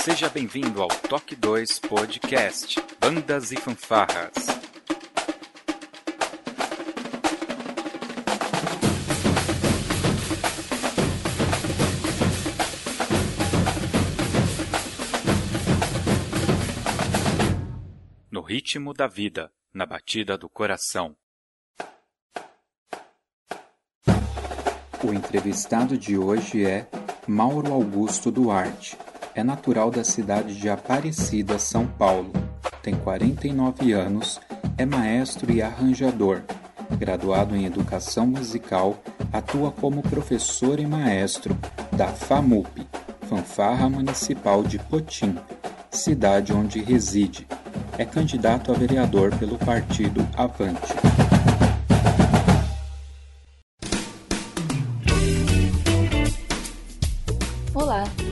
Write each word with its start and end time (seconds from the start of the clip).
Seja 0.00 0.28
bem-vindo 0.28 0.80
ao 0.80 0.88
Toque 0.88 1.34
2 1.34 1.80
Podcast 1.80 2.76
Bandas 3.00 3.52
e 3.52 3.56
Fanfarras. 3.56 4.32
No 18.30 18.40
ritmo 18.40 18.94
da 18.94 19.06
vida, 19.06 19.52
na 19.74 19.84
batida 19.84 20.38
do 20.38 20.48
coração. 20.48 21.16
O 25.04 25.12
entrevistado 25.12 25.98
de 25.98 26.16
hoje 26.16 26.64
é 26.64 26.88
Mauro 27.26 27.72
Augusto 27.72 28.30
Duarte. 28.30 28.96
É 29.38 29.44
natural 29.44 29.88
da 29.88 30.02
cidade 30.02 30.56
de 30.56 30.68
Aparecida, 30.68 31.60
São 31.60 31.86
Paulo. 31.86 32.32
Tem 32.82 32.96
49 32.96 33.92
anos, 33.92 34.40
é 34.76 34.84
maestro 34.84 35.52
e 35.52 35.62
arranjador. 35.62 36.42
Graduado 36.98 37.54
em 37.54 37.64
Educação 37.64 38.26
Musical, 38.26 38.98
atua 39.32 39.70
como 39.70 40.02
professor 40.02 40.80
e 40.80 40.86
maestro 40.88 41.56
da 41.92 42.08
FAMUP, 42.08 42.84
Fanfarra 43.28 43.88
Municipal 43.88 44.64
de 44.64 44.76
Potim, 44.80 45.38
cidade 45.88 46.52
onde 46.52 46.80
reside. 46.80 47.46
É 47.96 48.04
candidato 48.04 48.72
a 48.72 48.74
vereador 48.74 49.32
pelo 49.36 49.56
partido 49.56 50.26
Avante. 50.36 51.27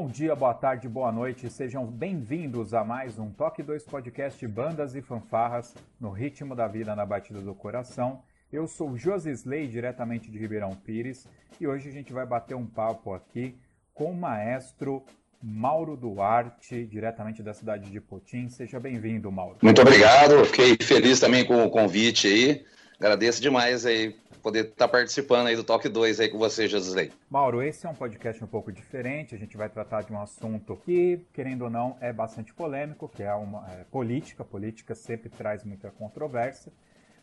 Bom 0.00 0.08
dia, 0.08 0.34
boa 0.34 0.54
tarde, 0.54 0.88
boa 0.88 1.12
noite, 1.12 1.50
sejam 1.50 1.84
bem-vindos 1.84 2.72
a 2.72 2.82
mais 2.82 3.18
um 3.18 3.30
Toque 3.30 3.62
2 3.62 3.84
Podcast 3.84 4.46
Bandas 4.46 4.94
e 4.94 5.02
Fanfarras 5.02 5.74
no 6.00 6.08
ritmo 6.08 6.56
da 6.56 6.66
vida 6.66 6.96
na 6.96 7.04
batida 7.04 7.42
do 7.42 7.54
coração. 7.54 8.22
Eu 8.50 8.66
sou 8.66 8.96
Josi 8.96 9.28
Slay, 9.30 9.68
diretamente 9.68 10.30
de 10.30 10.38
Ribeirão 10.38 10.70
Pires, 10.70 11.26
e 11.60 11.66
hoje 11.68 11.90
a 11.90 11.92
gente 11.92 12.14
vai 12.14 12.24
bater 12.24 12.54
um 12.54 12.64
papo 12.64 13.12
aqui 13.12 13.54
com 13.92 14.12
o 14.12 14.16
maestro 14.16 15.04
Mauro 15.42 15.98
Duarte, 15.98 16.86
diretamente 16.86 17.42
da 17.42 17.52
cidade 17.52 17.90
de 17.90 18.00
Potim. 18.00 18.48
Seja 18.48 18.80
bem-vindo, 18.80 19.30
Mauro. 19.30 19.58
Muito 19.60 19.82
obrigado, 19.82 20.46
fiquei 20.46 20.78
feliz 20.80 21.20
também 21.20 21.44
com 21.44 21.62
o 21.62 21.68
convite 21.68 22.26
aí. 22.26 22.64
Agradeço 22.98 23.42
demais 23.42 23.84
aí 23.84 24.16
poder 24.40 24.66
estar 24.66 24.86
tá 24.86 24.88
participando 24.88 25.46
aí 25.46 25.56
do 25.56 25.62
Talk 25.62 25.88
2 25.88 26.20
aí 26.20 26.28
com 26.28 26.38
você, 26.38 26.66
Josley. 26.66 27.12
Mauro, 27.30 27.62
esse 27.62 27.86
é 27.86 27.88
um 27.88 27.94
podcast 27.94 28.42
um 28.42 28.46
pouco 28.46 28.72
diferente. 28.72 29.34
A 29.34 29.38
gente 29.38 29.56
vai 29.56 29.68
tratar 29.68 30.02
de 30.02 30.12
um 30.12 30.20
assunto 30.20 30.76
que, 30.84 31.24
querendo 31.32 31.62
ou 31.62 31.70
não, 31.70 31.96
é 32.00 32.12
bastante 32.12 32.52
polêmico, 32.52 33.08
que 33.08 33.22
é 33.22 33.34
uma 33.34 33.66
é, 33.70 33.84
política. 33.84 34.44
Política 34.44 34.94
sempre 34.94 35.28
traz 35.28 35.64
muita 35.64 35.90
controvérsia. 35.90 36.72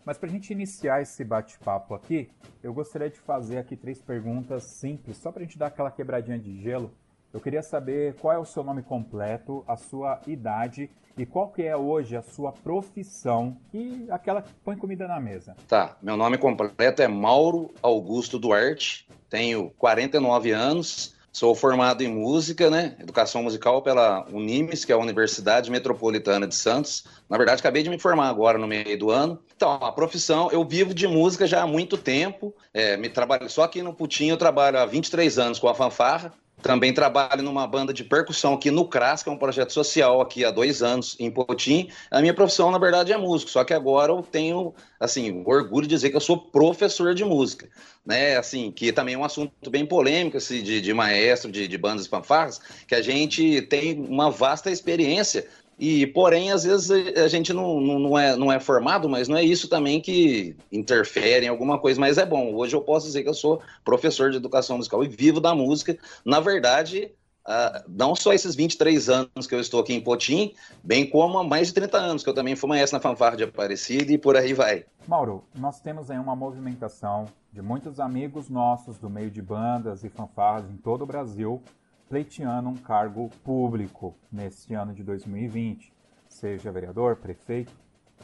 Mas 0.05 0.17
para 0.17 0.29
a 0.29 0.31
gente 0.31 0.51
iniciar 0.51 1.01
esse 1.01 1.23
bate-papo 1.23 1.93
aqui, 1.93 2.29
eu 2.63 2.73
gostaria 2.73 3.09
de 3.09 3.19
fazer 3.19 3.57
aqui 3.57 3.75
três 3.75 4.01
perguntas 4.01 4.63
simples, 4.63 5.17
só 5.17 5.31
para 5.31 5.41
a 5.41 5.45
gente 5.45 5.57
dar 5.57 5.67
aquela 5.67 5.91
quebradinha 5.91 6.39
de 6.39 6.61
gelo. 6.61 6.93
Eu 7.33 7.41
queria 7.41 7.61
saber 7.61 8.15
qual 8.15 8.33
é 8.33 8.37
o 8.37 8.45
seu 8.45 8.63
nome 8.63 8.81
completo, 8.81 9.65
a 9.67 9.75
sua 9.75 10.21
idade 10.25 10.89
e 11.17 11.25
qual 11.25 11.49
que 11.49 11.63
é 11.63 11.75
hoje 11.75 12.15
a 12.15 12.21
sua 12.21 12.51
profissão 12.51 13.57
e 13.73 14.05
aquela 14.09 14.41
que 14.41 14.53
põe 14.63 14.77
comida 14.77 15.07
na 15.07 15.19
mesa? 15.19 15.55
Tá, 15.67 15.97
meu 16.01 16.15
nome 16.15 16.37
completo 16.37 17.01
é 17.01 17.07
Mauro 17.07 17.73
Augusto 17.81 18.37
Duarte, 18.37 19.07
tenho 19.29 19.71
49 19.77 20.51
anos, 20.51 21.15
sou 21.31 21.55
formado 21.55 22.03
em 22.03 22.07
música, 22.07 22.69
né, 22.69 22.95
educação 22.99 23.43
musical 23.43 23.81
pela 23.81 24.27
Unimes, 24.31 24.85
que 24.85 24.91
é 24.91 24.95
a 24.95 24.99
Universidade 24.99 25.71
Metropolitana 25.71 26.47
de 26.47 26.55
Santos. 26.55 27.05
Na 27.29 27.37
verdade, 27.37 27.59
acabei 27.59 27.83
de 27.83 27.89
me 27.89 27.99
formar 27.99 28.29
agora 28.29 28.57
no 28.57 28.67
meio 28.67 28.97
do 28.97 29.11
ano. 29.11 29.39
Então, 29.55 29.71
a 29.71 29.91
profissão, 29.91 30.49
eu 30.51 30.63
vivo 30.63 30.93
de 30.93 31.07
música 31.07 31.47
já 31.47 31.63
há 31.63 31.67
muito 31.67 31.97
tempo, 31.97 32.53
é, 32.73 32.95
me 32.95 33.09
trabalho 33.09 33.49
só 33.49 33.63
aqui 33.63 33.81
no 33.81 33.93
Putinho, 33.93 34.33
eu 34.33 34.37
trabalho 34.37 34.79
há 34.79 34.85
23 34.85 35.37
anos 35.39 35.59
com 35.59 35.67
a 35.67 35.75
fanfarra, 35.75 36.31
também 36.61 36.91
trabalho 36.93 37.43
numa 37.43 37.67
banda 37.67 37.93
de 37.93 38.03
percussão 38.03 38.53
aqui 38.53 38.71
no 38.71 38.87
CRAS, 38.87 39.21
que 39.21 39.29
é 39.29 39.31
um 39.31 39.37
projeto 39.37 39.71
social 39.71 40.19
aqui 40.21 40.43
há 40.43 40.51
dois 40.51 40.81
anos 40.81 41.15
em 41.19 41.29
Potim. 41.29 41.89
A 42.09 42.19
minha 42.19 42.33
profissão, 42.33 42.71
na 42.71 42.79
verdade, 42.79 43.13
é 43.13 43.17
músico, 43.17 43.51
só 43.51 43.63
que 43.63 43.73
agora 43.73 44.11
eu 44.11 44.23
tenho, 44.23 44.73
assim, 44.99 45.43
orgulho 45.45 45.87
de 45.87 45.95
dizer 45.95 46.09
que 46.09 46.15
eu 46.15 46.21
sou 46.21 46.37
professor 46.37 47.13
de 47.13 47.23
música, 47.23 47.69
né? 48.05 48.37
Assim, 48.37 48.71
que 48.71 48.91
também 48.91 49.15
é 49.15 49.17
um 49.17 49.23
assunto 49.23 49.69
bem 49.69 49.85
polêmico, 49.85 50.37
assim, 50.37 50.63
de, 50.63 50.81
de 50.81 50.93
maestro, 50.93 51.51
de, 51.51 51.67
de 51.67 51.77
bandas 51.77 52.07
fanfarras, 52.07 52.59
que 52.87 52.95
a 52.95 53.01
gente 53.01 53.61
tem 53.63 53.99
uma 53.99 54.31
vasta 54.31 54.71
experiência 54.71 55.47
e, 55.79 56.07
porém, 56.07 56.51
às 56.51 56.63
vezes 56.63 56.89
a 57.17 57.27
gente 57.27 57.53
não, 57.53 57.79
não, 57.79 57.99
não, 57.99 58.17
é, 58.17 58.35
não 58.35 58.51
é 58.51 58.59
formado, 58.59 59.07
mas 59.07 59.27
não 59.27 59.37
é 59.37 59.43
isso 59.43 59.67
também 59.67 60.01
que 60.01 60.55
interfere 60.71 61.45
em 61.45 61.49
alguma 61.49 61.77
coisa, 61.77 61.99
mas 61.99 62.17
é 62.17 62.25
bom. 62.25 62.55
Hoje 62.55 62.75
eu 62.75 62.81
posso 62.81 63.05
dizer 63.05 63.21
que 63.21 63.29
eu 63.29 63.33
sou 63.33 63.61
professor 63.85 64.31
de 64.31 64.37
educação 64.37 64.77
musical 64.77 65.03
e 65.03 65.07
vivo 65.07 65.39
da 65.39 65.53
música. 65.53 65.95
Na 66.25 66.39
verdade, 66.39 67.11
uh, 67.47 67.83
não 67.87 68.15
só 68.15 68.33
esses 68.33 68.55
23 68.55 69.07
anos 69.07 69.45
que 69.47 69.53
eu 69.53 69.59
estou 69.59 69.79
aqui 69.79 69.93
em 69.93 70.01
Potim, 70.01 70.51
bem 70.83 71.07
como 71.07 71.37
há 71.37 71.43
mais 71.43 71.67
de 71.67 71.75
30 71.75 71.95
anos, 71.95 72.23
que 72.23 72.29
eu 72.29 72.33
também 72.33 72.55
fui 72.55 72.69
maestro 72.69 72.97
na 72.97 73.01
fanfarra 73.01 73.37
de 73.37 73.43
Aparecida 73.43 74.11
e 74.11 74.17
por 74.17 74.35
aí 74.35 74.53
vai. 74.53 74.83
Mauro, 75.07 75.43
nós 75.53 75.79
temos 75.79 76.09
aí 76.09 76.17
uma 76.17 76.35
movimentação 76.35 77.25
de 77.53 77.61
muitos 77.61 77.99
amigos 77.99 78.49
nossos 78.49 78.97
do 78.97 79.11
meio 79.11 79.29
de 79.29 79.43
bandas 79.43 80.03
e 80.03 80.09
fanfarras 80.09 80.71
em 80.71 80.77
todo 80.77 81.03
o 81.03 81.05
Brasil 81.05 81.61
pleiteando 82.09 82.69
um 82.69 82.75
cargo 82.75 83.29
público 83.43 84.15
neste 84.31 84.73
ano 84.73 84.93
de 84.93 85.03
2020, 85.03 85.93
seja 86.29 86.71
vereador, 86.71 87.17
prefeito, 87.17 87.73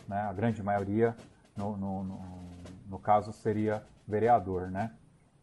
né? 0.08 0.22
a 0.22 0.34
grande 0.34 0.62
maioria, 0.64 1.16
no, 1.56 1.78
no, 1.78 2.04
no, 2.04 2.22
no 2.88 3.00
caso, 3.00 3.32
seria 3.34 3.84
vereador. 4.08 4.72
Né? 4.72 4.92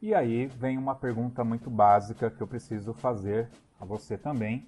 E 0.01 0.15
aí 0.15 0.47
vem 0.47 0.79
uma 0.79 0.95
pergunta 0.95 1.45
muito 1.45 1.69
básica 1.69 2.31
que 2.31 2.41
eu 2.41 2.47
preciso 2.47 2.93
fazer 2.95 3.49
a 3.79 3.85
você 3.85 4.17
também. 4.17 4.67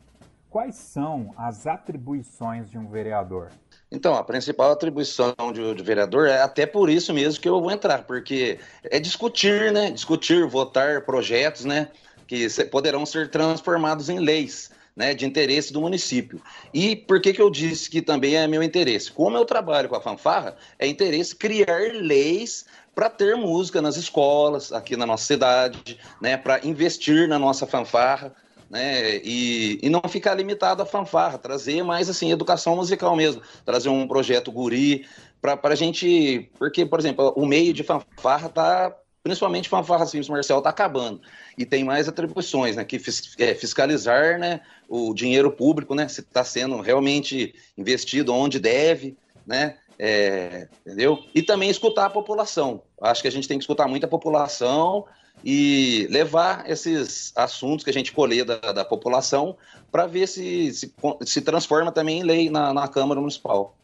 Quais 0.51 0.75
são 0.75 1.33
as 1.35 1.67
atribuições 1.67 2.71
de 2.71 2.77
um 2.77 2.87
vereador? 2.87 3.49
Então, 3.91 4.15
a 4.15 4.23
principal 4.23 4.71
atribuição 4.71 5.35
de, 5.51 5.75
de, 5.75 5.83
vereador 5.83 6.29
é 6.29 6.43
até 6.43 6.67
por 6.67 6.91
isso 6.91 7.15
mesmo 7.15 7.41
que 7.41 7.49
eu 7.49 7.59
vou 7.59 7.71
entrar, 7.71 8.05
porque 8.05 8.59
é 8.83 9.01
discutir, 9.01 9.73
né? 9.73 9.91
Discutir, 9.91 10.47
votar 10.47 11.07
projetos, 11.07 11.65
né? 11.65 11.89
Que 12.33 12.65
poderão 12.65 13.05
ser 13.05 13.31
transformados 13.31 14.09
em 14.09 14.19
leis. 14.19 14.71
Né, 14.95 15.15
de 15.15 15.25
interesse 15.25 15.73
do 15.73 15.81
município. 15.81 16.39
E 16.71 16.95
por 16.95 17.19
que, 17.19 17.33
que 17.33 17.41
eu 17.41 17.49
disse 17.49 17.89
que 17.89 18.03
também 18.03 18.37
é 18.37 18.47
meu 18.47 18.63
interesse? 18.63 19.11
Como 19.11 19.39
eu 19.39 19.47
trabalho 19.47 19.89
com 19.89 19.97
a 19.97 20.03
fanfarra, 20.03 20.55
é 20.79 20.87
interesse 20.87 21.35
criar 21.35 21.95
leis 21.95 22.67
para 22.95 23.09
ter 23.09 23.35
música 23.35 23.81
nas 23.81 23.97
escolas, 23.97 24.71
aqui 24.71 24.95
na 24.95 25.07
nossa 25.07 25.25
cidade, 25.25 25.99
né, 26.21 26.37
para 26.37 26.61
investir 26.67 27.27
na 27.27 27.39
nossa 27.39 27.67
fanfarra, 27.67 28.35
né, 28.69 29.17
e, 29.25 29.79
e 29.83 29.89
não 29.89 30.03
ficar 30.07 30.35
limitado 30.35 30.83
à 30.83 30.85
fanfarra, 30.85 31.39
trazer 31.39 31.83
mais 31.83 32.11
assim 32.11 32.31
educação 32.31 32.77
musical 32.77 33.17
mesmo, 33.17 33.41
trazer 33.65 33.89
um 33.89 34.07
projeto 34.07 34.53
guri 34.53 35.07
para 35.41 35.59
a 35.63 35.75
gente, 35.75 36.51
porque 36.59 36.85
por 36.85 37.01
exemplo 37.01 37.33
o 37.35 37.47
meio 37.47 37.73
de 37.73 37.83
fanfarra 37.83 38.49
está 38.49 38.95
principalmente 39.23 39.69
fanfarra 39.69 40.05
simples 40.07 40.29
marcial 40.29 40.59
está 40.59 40.71
acabando 40.71 41.21
e 41.57 41.65
tem 41.65 41.85
mais 41.85 42.09
atribuições, 42.09 42.77
né, 42.77 42.85
que 42.85 43.01
é, 43.39 43.55
fiscalizar, 43.55 44.39
né, 44.39 44.61
o 44.89 45.15
dinheiro 45.15 45.51
público, 45.51 45.95
né, 45.95 46.09
se 46.09 46.21
está 46.21 46.45
sendo 46.45 46.81
realmente 46.81 47.55
investido 47.79 48.35
onde 48.35 48.59
deve, 48.59 49.17
né, 49.47 49.79
é, 49.99 50.69
entendeu? 50.85 51.19
E 51.35 51.43
também 51.43 51.71
escutar 51.71 52.07
a 52.07 52.11
população. 52.11 52.83
Acho 53.01 53.23
que 53.23 53.29
a 53.29 53.33
gente 53.33 53.47
tem 53.47 53.59
que 53.59 53.63
escutar 53.63 53.87
muito 53.87 54.05
a 54.05 54.09
população 54.09 55.07
e 55.45 56.09
levar 56.11 56.69
esses 56.69 57.33
assuntos 57.37 57.85
que 57.85 57.91
a 57.91 57.93
gente 57.93 58.13
colher 58.13 58.45
da, 58.45 58.73
da 58.73 58.85
população 58.85 59.57
para 59.93 60.07
ver 60.07 60.27
se, 60.27 60.73
se, 60.73 60.95
se 61.25 61.41
transforma 61.41 61.93
também 61.93 62.21
em 62.21 62.23
lei 62.25 62.51
na, 62.51 62.75
na 62.75 62.89
Câmara 62.89 63.21
Municipal. 63.21 63.77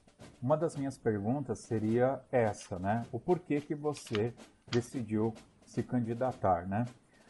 Uma 0.43 0.57
das 0.57 0.77
minhas 0.77 0.97
perguntas 0.97 1.61
seria 1.61 2.21
essa, 2.31 2.79
né? 2.79 3.05
O 3.13 3.19
porquê 3.19 3.61
que 3.61 3.75
você 3.75 4.33
decidiu 4.71 5.35
se 5.65 5.83
candidatar, 5.83 6.67
né? 6.67 6.87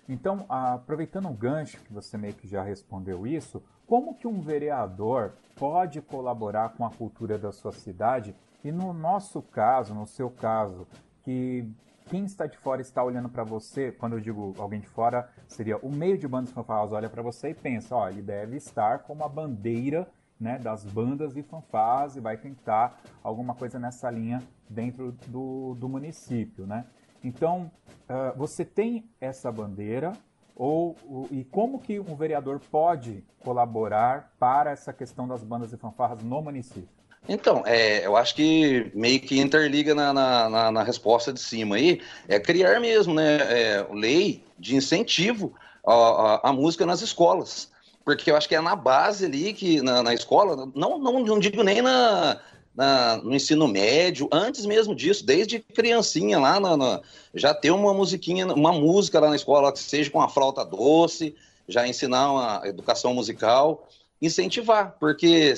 Então, 0.08 0.46
aproveitando 0.48 1.28
o 1.28 1.34
gancho 1.34 1.78
que 1.80 1.92
você 1.92 2.16
meio 2.16 2.32
que 2.34 2.48
já 2.48 2.62
respondeu 2.62 3.26
isso, 3.26 3.62
como 3.86 4.14
que 4.14 4.26
um 4.26 4.40
vereador 4.40 5.34
pode 5.54 6.00
colaborar 6.00 6.70
com 6.70 6.84
a 6.84 6.90
cultura 6.90 7.36
da 7.36 7.52
sua 7.52 7.72
cidade? 7.72 8.34
E 8.64 8.72
no 8.72 8.92
nosso 8.92 9.42
caso, 9.42 9.94
no 9.94 10.06
seu 10.06 10.30
caso, 10.30 10.86
que 11.22 11.70
quem 12.08 12.24
está 12.24 12.46
de 12.46 12.56
fora 12.56 12.80
está 12.80 13.04
olhando 13.04 13.28
para 13.28 13.44
você, 13.44 13.92
quando 13.92 14.14
eu 14.14 14.20
digo 14.20 14.54
alguém 14.58 14.80
de 14.80 14.88
fora, 14.88 15.28
seria 15.46 15.76
o 15.78 15.90
meio 15.90 16.16
de 16.16 16.26
bandas 16.26 16.50
fanfarras 16.52 16.92
olha 16.92 17.08
para 17.08 17.22
você 17.22 17.50
e 17.50 17.54
pensa, 17.54 17.94
ó, 17.94 18.08
ele 18.08 18.22
deve 18.22 18.56
estar 18.56 19.00
como 19.00 19.24
a 19.24 19.28
bandeira 19.28 20.08
né, 20.40 20.58
das 20.58 20.84
bandas 20.84 21.36
e 21.36 21.42
fanfarras 21.42 22.16
e 22.16 22.20
vai 22.20 22.36
tentar 22.36 22.98
alguma 23.22 23.54
coisa 23.54 23.78
nessa 23.78 24.10
linha 24.10 24.42
dentro 24.68 25.12
do, 25.26 25.74
do 25.74 25.88
município, 25.88 26.66
né? 26.66 26.86
Então, 27.22 27.70
uh, 28.08 28.36
você 28.36 28.64
tem 28.64 29.04
essa 29.20 29.50
bandeira 29.50 30.12
ou 30.58 30.96
e 31.30 31.44
como 31.44 31.78
que 31.78 32.00
um 32.00 32.16
vereador 32.16 32.60
pode 32.70 33.22
colaborar 33.40 34.32
para 34.40 34.72
essa 34.72 34.92
questão 34.92 35.28
das 35.28 35.44
bandas 35.44 35.72
e 35.72 35.76
fanfarras 35.76 36.20
no 36.22 36.42
município? 36.42 36.88
Então, 37.28 37.62
é, 37.66 38.04
eu 38.04 38.16
acho 38.16 38.34
que 38.34 38.90
meio 38.94 39.20
que 39.20 39.38
interliga 39.38 39.94
na, 39.94 40.12
na, 40.12 40.70
na, 40.72 40.82
resposta 40.82 41.32
de 41.32 41.40
cima 41.40 41.76
aí, 41.76 42.00
é 42.26 42.40
criar 42.40 42.80
mesmo, 42.80 43.14
né, 43.14 43.36
é, 43.36 43.86
lei 43.92 44.42
de 44.58 44.74
incentivo 44.74 45.52
à, 45.86 46.48
à, 46.48 46.52
música 46.52 46.86
nas 46.86 47.02
escolas. 47.02 47.70
Porque 48.04 48.30
eu 48.30 48.36
acho 48.36 48.48
que 48.48 48.54
é 48.54 48.60
na 48.60 48.74
base 48.74 49.26
ali, 49.26 49.52
que 49.52 49.82
na, 49.82 50.02
na 50.02 50.14
escola, 50.14 50.70
não, 50.74 50.98
não, 50.98 51.20
não 51.20 51.38
digo 51.38 51.62
nem 51.62 51.82
na, 51.82 52.40
na, 52.78 53.16
no 53.16 53.34
ensino 53.34 53.66
médio, 53.66 54.28
antes 54.30 54.64
mesmo 54.64 54.94
disso, 54.94 55.26
desde 55.26 55.58
criancinha 55.58 56.38
lá, 56.38 56.60
na, 56.60 56.76
na, 56.76 57.00
já 57.34 57.52
ter 57.52 57.72
uma 57.72 57.92
musiquinha, 57.92 58.46
uma 58.46 58.72
música 58.72 59.18
lá 59.18 59.30
na 59.30 59.34
escola, 59.34 59.72
que 59.72 59.80
seja 59.80 60.08
com 60.08 60.20
a 60.20 60.28
flauta 60.28 60.64
doce, 60.64 61.34
já 61.66 61.88
ensinar 61.88 62.30
uma 62.30 62.62
educação 62.68 63.12
musical, 63.12 63.88
incentivar, 64.22 64.94
porque 65.00 65.52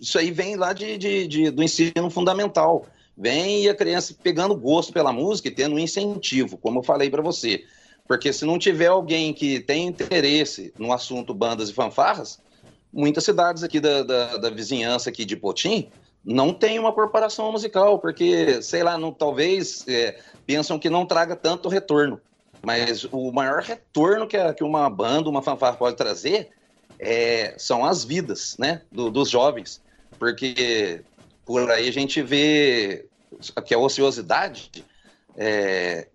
isso 0.00 0.18
aí 0.18 0.30
vem 0.30 0.56
lá 0.56 0.72
de, 0.72 0.96
de, 0.96 1.26
de, 1.28 1.50
do 1.50 1.62
ensino 1.62 2.08
fundamental. 2.08 2.86
Vem 3.14 3.64
e 3.64 3.68
a 3.68 3.74
criança 3.74 4.16
pegando 4.22 4.56
gosto 4.56 4.94
pela 4.94 5.12
música 5.12 5.48
e 5.48 5.50
tendo 5.50 5.74
um 5.74 5.78
incentivo, 5.78 6.56
como 6.56 6.78
eu 6.78 6.82
falei 6.82 7.10
para 7.10 7.20
você. 7.20 7.66
Porque 8.08 8.32
se 8.32 8.46
não 8.46 8.58
tiver 8.58 8.86
alguém 8.86 9.34
que 9.34 9.60
tem 9.60 9.88
interesse 9.88 10.72
no 10.78 10.90
assunto 10.90 11.34
bandas 11.34 11.68
e 11.68 11.74
fanfarras, 11.74 12.40
muitas 12.90 13.24
cidades 13.24 13.62
aqui 13.62 13.78
da, 13.78 14.02
da, 14.02 14.36
da 14.38 14.48
vizinhança 14.48 15.10
aqui 15.10 15.26
de 15.26 15.36
Potim 15.36 15.90
não 16.24 16.52
tem 16.52 16.78
uma 16.78 16.92
corporação 16.92 17.50
musical, 17.50 17.98
porque, 17.98 18.62
sei 18.62 18.82
lá, 18.82 18.96
não, 18.96 19.12
talvez 19.12 19.84
é, 19.88 20.18
pensam 20.46 20.78
que 20.78 20.90
não 20.90 21.06
traga 21.06 21.34
tanto 21.34 21.68
retorno. 21.68 22.20
Mas 22.62 23.04
o 23.10 23.32
maior 23.32 23.60
retorno 23.62 24.26
que, 24.26 24.36
a, 24.36 24.54
que 24.54 24.62
uma 24.62 24.88
banda, 24.88 25.28
uma 25.28 25.42
fanfarra 25.42 25.76
pode 25.76 25.96
trazer 25.96 26.50
é, 26.98 27.54
são 27.58 27.84
as 27.84 28.04
vidas 28.04 28.56
né, 28.58 28.82
do, 28.92 29.10
dos 29.10 29.28
jovens 29.28 29.82
porque 30.22 31.02
por 31.44 31.68
aí 31.68 31.88
a 31.88 31.92
gente 31.92 32.22
vê 32.22 33.06
que 33.66 33.74
a 33.74 33.78
ociosidade 33.78 34.70
é, 35.36 36.06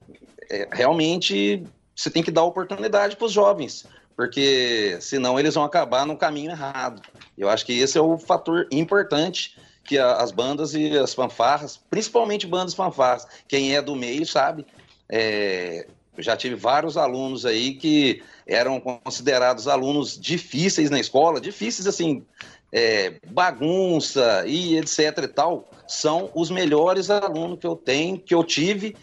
é, 0.50 0.70
realmente 0.72 1.62
você 1.94 2.10
tem 2.10 2.24
que 2.24 2.32
dar 2.32 2.44
oportunidade 2.44 3.18
para 3.18 3.26
os 3.26 3.34
jovens, 3.34 3.86
porque 4.16 4.98
senão 5.02 5.38
eles 5.38 5.56
vão 5.56 5.66
acabar 5.66 6.06
no 6.06 6.16
caminho 6.16 6.52
errado. 6.52 7.02
Eu 7.38 7.50
acho 7.50 7.66
que 7.66 7.78
esse 7.78 7.98
é 7.98 8.02
o 8.02 8.18
fator 8.18 8.66
importante 8.72 9.58
que 9.88 9.98
a, 9.98 10.18
as 10.18 10.32
bandas 10.32 10.74
e 10.74 10.98
as 10.98 11.14
fanfarras, 11.14 11.80
principalmente 11.90 12.46
bandas 12.46 12.74
fanfarras, 12.74 13.26
quem 13.48 13.76
é 13.76 13.82
do 13.82 13.96
meio 13.96 14.26
sabe, 14.26 14.66
é, 15.10 15.88
já 16.18 16.36
tive 16.36 16.56
vários 16.56 16.98
alunos 16.98 17.46
aí 17.46 17.74
que 17.76 18.22
eram 18.46 18.80
considerados 18.80 19.68
alunos 19.68 20.20
difíceis 20.20 20.90
na 20.90 21.00
escola, 21.00 21.40
difíceis 21.40 21.88
assim, 21.88 22.24
é, 22.72 23.16
bagunça 23.30 24.44
e 24.46 24.78
etc 24.78 25.24
e 25.24 25.28
tal, 25.28 25.70
são 25.88 26.30
os 26.36 26.50
melhores 26.50 27.10
alunos 27.10 27.60
que 27.60 27.68
eu 27.68 27.76
tenho, 27.76 28.20
que 28.20 28.36
eu 28.36 28.44
tive, 28.44 28.96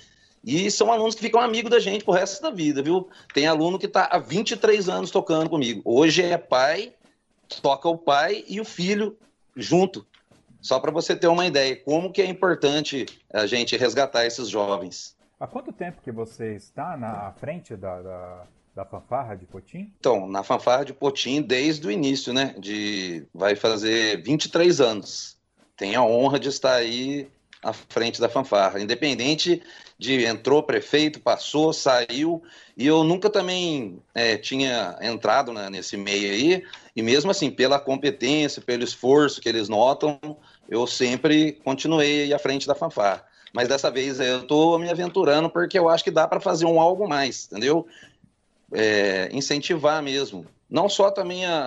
e 0.44 0.70
são 0.70 0.92
alunos 0.92 1.14
que 1.14 1.22
ficam 1.22 1.40
amigos 1.40 1.70
da 1.70 1.80
gente 1.80 2.04
pro 2.04 2.12
resto 2.12 2.42
da 2.42 2.50
vida, 2.50 2.82
viu? 2.82 3.08
Tem 3.32 3.46
aluno 3.46 3.78
que 3.78 3.86
está 3.86 4.04
há 4.10 4.18
23 4.18 4.90
anos 4.90 5.10
tocando 5.10 5.48
comigo. 5.48 5.80
Hoje 5.84 6.22
é 6.22 6.36
pai, 6.36 6.92
toca 7.62 7.88
o 7.88 7.96
pai 7.96 8.44
e 8.46 8.60
o 8.60 8.64
filho 8.64 9.16
junto. 9.56 10.06
Só 10.64 10.80
para 10.80 10.90
você 10.90 11.14
ter 11.14 11.28
uma 11.28 11.46
ideia, 11.46 11.76
como 11.76 12.10
que 12.10 12.22
é 12.22 12.26
importante 12.26 13.04
a 13.30 13.46
gente 13.46 13.76
resgatar 13.76 14.24
esses 14.24 14.48
jovens. 14.48 15.14
Há 15.38 15.46
quanto 15.46 15.70
tempo 15.72 16.00
que 16.00 16.10
você 16.10 16.54
está 16.56 16.96
na 16.96 17.32
frente 17.32 17.76
da, 17.76 18.00
da 18.00 18.46
da 18.74 18.84
fanfarra 18.84 19.36
de 19.36 19.46
Potim? 19.46 19.92
Então, 20.00 20.26
na 20.26 20.42
fanfarra 20.42 20.84
de 20.84 20.92
Potim, 20.92 21.40
desde 21.40 21.86
o 21.86 21.90
início, 21.90 22.32
né? 22.32 22.54
De 22.58 23.24
vai 23.32 23.54
fazer 23.54 24.20
23 24.22 24.80
anos. 24.80 25.38
Tenho 25.76 26.00
a 26.00 26.04
honra 26.04 26.40
de 26.40 26.48
estar 26.48 26.74
aí 26.74 27.28
à 27.62 27.72
frente 27.72 28.20
da 28.20 28.28
fanfarra, 28.28 28.80
independente 28.80 29.62
de 29.98 30.24
entrou 30.24 30.62
prefeito, 30.62 31.20
passou, 31.20 31.72
saiu, 31.72 32.42
e 32.76 32.86
eu 32.86 33.02
nunca 33.04 33.30
também 33.30 34.02
é, 34.14 34.36
tinha 34.36 34.98
entrado 35.00 35.52
né, 35.52 35.70
nesse 35.70 35.96
meio 35.96 36.30
aí, 36.30 36.64
e 36.94 37.00
mesmo 37.00 37.30
assim, 37.30 37.50
pela 37.50 37.80
competência, 37.80 38.60
pelo 38.60 38.84
esforço 38.84 39.40
que 39.40 39.48
eles 39.48 39.68
notam, 39.68 40.18
eu 40.68 40.86
sempre 40.86 41.52
continuei 41.64 42.32
à 42.32 42.38
frente 42.38 42.66
da 42.66 42.74
fanfarra. 42.74 43.24
Mas 43.52 43.68
dessa 43.68 43.90
vez 43.90 44.18
eu 44.18 44.40
estou 44.40 44.78
me 44.78 44.90
aventurando 44.90 45.48
porque 45.48 45.78
eu 45.78 45.88
acho 45.88 46.02
que 46.02 46.10
dá 46.10 46.26
para 46.26 46.40
fazer 46.40 46.66
um 46.66 46.80
algo 46.80 47.08
mais, 47.08 47.46
entendeu? 47.46 47.86
é, 48.74 49.28
incentivar 49.32 50.02
mesmo. 50.02 50.46
Não 50.68 50.88
só 50.88 51.10
também 51.10 51.46
a, 51.46 51.58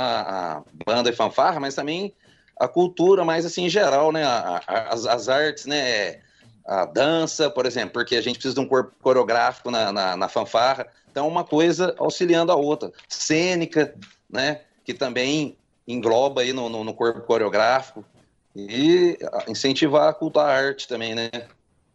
a, 0.57 0.63
banda 0.86 1.10
e 1.10 1.13
fanfarra, 1.13 1.60
mas 1.60 1.74
também 1.74 2.13
a 2.60 2.67
cultura 2.67 3.24
mais 3.24 3.45
assim 3.45 3.65
em 3.65 3.69
geral, 3.69 4.12
né? 4.12 4.24
A, 4.24 4.62
a, 4.67 4.93
as, 4.93 5.05
as, 5.05 5.29
artes, 5.29 5.65
né? 5.65 6.19
A 6.65 6.86
dança, 6.86 7.50
por 7.50 7.65
exemplo, 7.65 7.93
porque 7.93 8.15
a 8.15 8.21
gente 8.21 8.36
precisa 8.36 8.55
de 8.55 8.60
um 8.60 8.67
corpo 8.67 8.91
coreográfico 9.01 9.71
na, 9.71 9.91
na, 9.91 10.17
na 10.17 10.27
fanfarra. 10.27 10.88
Então, 11.10 11.27
uma 11.27 11.43
coisa 11.43 11.95
auxiliando 11.98 12.51
a 12.51 12.55
outra. 12.55 12.91
Cênica, 13.07 13.95
né? 14.29 14.62
Que 14.83 14.93
também 14.93 15.57
engloba 15.88 16.41
aí 16.41 16.51
no, 16.51 16.67
no, 16.67 16.83
no 16.83 16.93
corpo 16.93 17.21
coreográfico. 17.21 18.03
E 18.59 19.19
incentivar 19.47 20.09
a 20.09 20.13
cultura 20.13 20.47
a 20.47 20.51
arte 20.51 20.87
também, 20.87 21.13
né? 21.13 21.29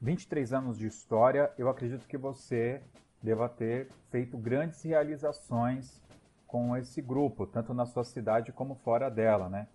23 0.00 0.52
anos 0.52 0.78
de 0.78 0.86
história, 0.86 1.50
eu 1.58 1.68
acredito 1.68 2.06
que 2.06 2.16
você 2.16 2.80
deva 3.20 3.48
ter 3.48 3.88
feito 4.12 4.38
grandes 4.38 4.80
realizações 4.82 6.00
com 6.46 6.76
esse 6.76 7.02
grupo, 7.02 7.46
tanto 7.46 7.74
na 7.74 7.84
sua 7.84 8.04
cidade 8.04 8.52
como 8.52 8.76
fora 8.76 9.10
dela, 9.10 9.48
né? 9.48 9.66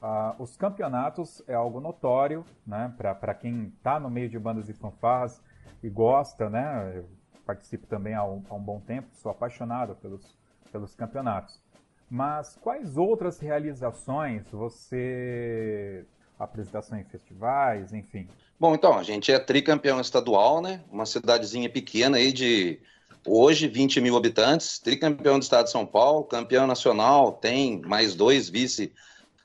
Ah, 0.00 0.36
os 0.38 0.56
campeonatos 0.56 1.42
é 1.48 1.54
algo 1.54 1.80
notório, 1.80 2.44
né? 2.64 2.94
Para 2.96 3.34
quem 3.34 3.72
está 3.76 3.98
no 3.98 4.08
meio 4.08 4.28
de 4.28 4.38
bandas 4.38 4.68
e 4.68 4.72
fanfarras 4.72 5.42
e 5.82 5.90
gosta, 5.90 6.48
né? 6.48 6.92
Eu 6.94 7.08
participo 7.44 7.88
também 7.88 8.14
há 8.14 8.24
um, 8.24 8.44
há 8.48 8.54
um 8.54 8.62
bom 8.62 8.78
tempo, 8.78 9.08
sou 9.14 9.32
apaixonado 9.32 9.96
pelos, 9.96 10.36
pelos 10.70 10.94
campeonatos. 10.94 11.60
Mas 12.08 12.56
quais 12.56 12.96
outras 12.96 13.40
realizações 13.40 14.48
você 14.48 16.06
apresentação 16.44 16.98
em 16.98 17.04
festivais, 17.04 17.92
enfim? 17.92 18.28
Bom, 18.58 18.74
então, 18.74 18.98
a 18.98 19.02
gente 19.02 19.32
é 19.32 19.38
tricampeão 19.38 20.00
estadual, 20.00 20.60
né? 20.60 20.82
Uma 20.90 21.06
cidadezinha 21.06 21.68
pequena 21.68 22.16
aí 22.16 22.32
de 22.32 22.80
Hoje, 23.28 23.66
20 23.66 24.00
mil 24.00 24.16
habitantes, 24.16 24.78
tricampeão 24.78 25.36
do 25.36 25.42
estado 25.42 25.64
de 25.64 25.72
São 25.72 25.84
Paulo, 25.84 26.22
campeão 26.22 26.64
nacional, 26.64 27.32
tem 27.32 27.80
mais 27.80 28.14
dois 28.14 28.48
vice 28.48 28.92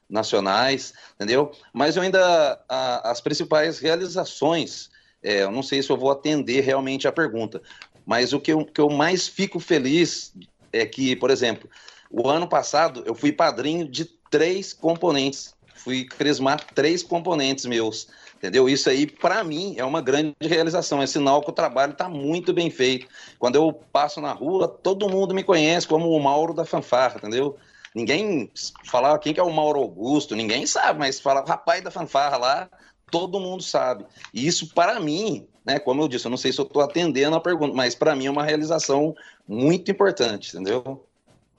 nacionais, 0.07 0.93
entendeu? 1.15 1.51
Mas 1.73 1.95
eu 1.95 2.03
ainda, 2.03 2.63
a, 2.69 3.09
as 3.09 3.19
principais 3.19 3.79
realizações, 3.79 4.91
é, 5.23 5.41
eu 5.41 5.51
não 5.51 5.63
sei 5.63 5.81
se 5.81 5.89
eu 5.89 5.97
vou 5.97 6.11
atender 6.11 6.61
realmente 6.61 7.07
a 7.07 7.11
pergunta, 7.11 7.59
mas 8.05 8.33
o 8.33 8.39
que 8.39 8.53
eu, 8.53 8.63
que 8.63 8.79
eu 8.79 8.87
mais 8.87 9.27
fico 9.27 9.59
feliz 9.59 10.31
é 10.71 10.85
que, 10.85 11.15
por 11.15 11.31
exemplo, 11.31 11.67
o 12.11 12.29
ano 12.29 12.47
passado 12.47 13.01
eu 13.07 13.15
fui 13.15 13.31
padrinho 13.31 13.87
de 13.87 14.05
três 14.29 14.73
componentes, 14.73 15.55
fui 15.83 16.05
crismar 16.05 16.63
três 16.73 17.03
componentes 17.03 17.65
meus 17.65 18.07
Entendeu? 18.41 18.67
Isso 18.67 18.89
aí, 18.89 19.05
para 19.05 19.43
mim, 19.43 19.75
é 19.77 19.85
uma 19.85 20.01
grande 20.01 20.33
realização. 20.41 20.99
É 20.99 21.05
sinal 21.05 21.43
que 21.43 21.51
o 21.51 21.53
trabalho 21.53 21.91
está 21.91 22.09
muito 22.09 22.51
bem 22.51 22.71
feito. 22.71 23.07
Quando 23.37 23.55
eu 23.55 23.71
passo 23.71 24.19
na 24.19 24.31
rua, 24.31 24.67
todo 24.67 25.07
mundo 25.07 25.31
me 25.31 25.43
conhece 25.43 25.87
como 25.87 26.09
o 26.09 26.19
Mauro 26.19 26.51
da 26.51 26.65
fanfarra, 26.65 27.17
entendeu? 27.17 27.55
Ninguém 27.93 28.49
fala 28.85 29.19
quem 29.19 29.31
que 29.31 29.39
é 29.39 29.43
o 29.43 29.53
Mauro 29.53 29.79
Augusto, 29.79 30.35
ninguém 30.35 30.65
sabe, 30.65 30.97
mas 30.97 31.19
fala 31.19 31.45
rapaz 31.47 31.83
da 31.83 31.91
fanfarra 31.91 32.37
lá, 32.37 32.69
todo 33.11 33.39
mundo 33.39 33.61
sabe. 33.61 34.07
E 34.33 34.47
isso, 34.47 34.73
para 34.73 34.99
mim, 34.99 35.45
né, 35.63 35.77
como 35.77 36.01
eu 36.01 36.07
disse, 36.07 36.25
eu 36.25 36.31
não 36.31 36.37
sei 36.37 36.51
se 36.51 36.59
eu 36.59 36.65
estou 36.65 36.81
atendendo 36.81 37.35
a 37.35 37.41
pergunta, 37.41 37.75
mas 37.75 37.93
para 37.93 38.15
mim 38.15 38.25
é 38.25 38.31
uma 38.31 38.43
realização 38.43 39.13
muito 39.47 39.91
importante, 39.91 40.55
entendeu? 40.55 41.05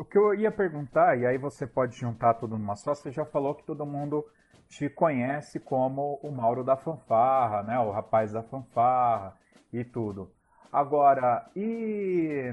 O 0.02 0.04
que 0.04 0.18
eu 0.18 0.34
ia 0.34 0.50
perguntar, 0.50 1.16
e 1.16 1.24
aí 1.24 1.38
você 1.38 1.64
pode 1.64 1.96
juntar 1.96 2.34
tudo 2.34 2.58
numa 2.58 2.74
só, 2.74 2.92
você 2.92 3.12
já 3.12 3.24
falou 3.24 3.54
que 3.54 3.62
todo 3.62 3.86
mundo 3.86 4.26
te 4.68 4.88
conhece 4.88 5.60
como 5.60 6.18
o 6.24 6.32
Mauro 6.32 6.64
da 6.64 6.76
fanfarra, 6.76 7.62
né? 7.62 7.78
O 7.78 7.92
rapaz 7.92 8.32
da 8.32 8.42
fanfarra 8.42 9.38
e 9.72 9.84
tudo. 9.84 10.28
Agora, 10.72 11.48
e, 11.54 12.52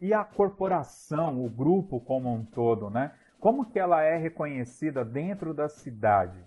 e 0.00 0.12
a 0.12 0.24
corporação, 0.24 1.44
o 1.44 1.48
grupo 1.48 2.00
como 2.00 2.34
um 2.34 2.44
todo, 2.44 2.90
né? 2.90 3.12
Como 3.38 3.64
que 3.64 3.78
ela 3.78 4.02
é 4.02 4.16
reconhecida 4.16 5.04
dentro 5.04 5.54
da 5.54 5.68
cidade? 5.68 6.40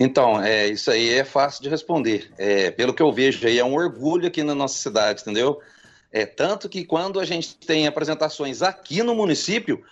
Então, 0.00 0.42
é, 0.42 0.68
isso 0.68 0.90
aí 0.90 1.18
é 1.18 1.22
fácil 1.22 1.62
de 1.62 1.68
responder. 1.68 2.32
É, 2.38 2.70
pelo 2.70 2.94
que 2.94 3.02
eu 3.02 3.12
vejo 3.12 3.46
aí, 3.46 3.58
é 3.58 3.64
um 3.64 3.74
orgulho 3.74 4.26
aqui 4.26 4.42
na 4.42 4.54
nossa 4.54 4.78
cidade, 4.78 5.20
entendeu? 5.20 5.60
É 6.12 6.26
tanto 6.26 6.68
que 6.68 6.84
quando 6.84 7.18
a 7.18 7.24
gente 7.24 7.56
tem 7.56 7.86
apresentações 7.86 8.60
aqui 8.60 9.02
no 9.02 9.14
município, 9.14 9.82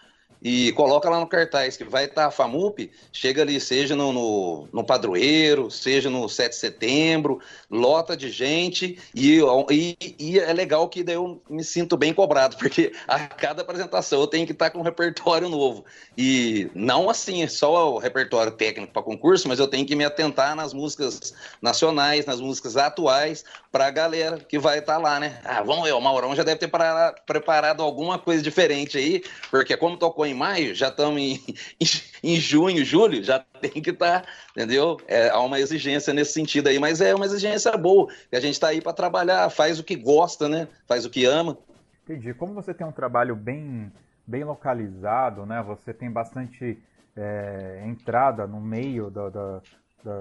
e 0.43 0.73
coloca 0.73 1.09
lá 1.09 1.21
no 1.21 1.27
cartaz 1.27 1.77
que 1.77 1.85
vai 1.85 2.05
estar 2.05 2.27
a 2.27 2.31
FAMUP, 2.31 2.91
chega 3.13 3.43
ali, 3.43 3.61
seja 3.61 3.95
no, 3.95 4.13
no, 4.13 4.69
no, 4.73 4.85
padroeiro, 4.85 5.71
seja 5.71 6.09
no 6.09 6.29
7 6.29 6.51
de 6.51 6.57
setembro, 6.57 7.41
lota 7.71 8.17
de 8.17 8.31
gente, 8.31 8.99
e, 9.15 9.41
e, 9.71 9.97
e, 10.19 10.39
é 10.39 10.53
legal 10.53 10.89
que 10.89 11.03
daí 11.05 11.17
eu 11.17 11.41
me 11.49 11.63
sinto 11.63 11.97
bem 11.97 12.15
cobrado, 12.15 12.57
porque 12.57 12.93
a 13.07 13.27
cada 13.27 13.63
apresentação 13.63 14.21
eu 14.21 14.27
tenho 14.27 14.47
que 14.47 14.53
estar 14.53 14.71
com 14.71 14.79
um 14.79 14.83
repertório 14.83 15.49
novo. 15.49 15.85
E 16.17 16.71
não 16.75 17.11
assim, 17.11 17.47
só 17.47 17.93
o 17.95 17.99
repertório 17.99 18.53
técnico 18.53 18.93
para 18.93 19.03
concurso, 19.03 19.47
mas 19.49 19.59
eu 19.59 19.69
tenho 19.69 19.87
que 19.87 19.95
me 19.95 20.05
atentar 20.05 20.57
nas 20.57 20.73
músicas 20.73 21.35
nacionais, 21.61 22.25
nas 22.25 22.41
músicas 22.41 22.77
atuais, 22.77 23.45
para 23.71 23.87
a 23.87 23.91
galera 23.91 24.39
que 24.39 24.59
vai 24.59 24.79
estar 24.79 24.99
lá, 24.99 25.21
né? 25.21 25.41
Ah, 25.45 25.63
vamos 25.63 25.85
ver, 25.85 25.93
o 25.93 26.01
Maurão 26.01 26.35
já 26.35 26.43
deve 26.43 26.59
ter 26.59 26.71
preparado 27.27 27.83
alguma 27.83 28.19
coisa 28.19 28.43
diferente 28.43 28.97
aí, 28.99 29.23
porque 29.51 29.77
como 29.77 29.97
tocou 29.97 30.27
em 30.27 30.30
maio, 30.35 30.75
já 30.75 30.89
estamos 30.89 31.21
em, 31.21 31.41
em, 32.23 32.37
junho, 32.37 32.85
julho, 32.85 33.23
já 33.23 33.39
tem 33.61 33.83
que 33.83 33.91
estar, 33.91 34.23
tá, 34.23 34.29
entendeu? 34.51 34.99
É, 35.07 35.31
há 35.31 35.41
uma 35.41 35.61
exigência 35.61 36.13
nesse 36.13 36.33
sentido 36.33 36.69
aí, 36.69 36.79
mas 36.79 37.01
é 37.01 37.15
uma 37.15 37.27
exigência 37.27 37.77
boa, 37.77 38.09
que 38.29 38.37
a 38.37 38.41
gente 38.41 38.55
está 38.55 38.69
aí 38.69 38.81
para 38.81 38.93
trabalhar, 38.93 39.51
faz 39.51 39.79
o 39.79 39.85
que 39.85 39.97
gosta, 39.97 40.49
né? 40.49 40.69
Faz 40.87 41.05
o 41.05 41.11
que 41.11 41.25
ama. 41.25 41.57
Entendi. 42.05 42.35
Como 42.35 42.55
você 42.55 42.75
tem 42.75 42.87
um 42.87 42.93
trabalho 42.93 43.37
bem, 43.37 43.93
bem 44.27 44.43
localizado, 44.43 45.47
né? 45.47 45.63
Você 45.63 45.95
tem 45.95 46.11
bastante 46.11 46.79
é, 47.17 47.85
entrada 47.87 48.47
no 48.47 48.61
meio 48.61 49.11
do, 49.11 49.63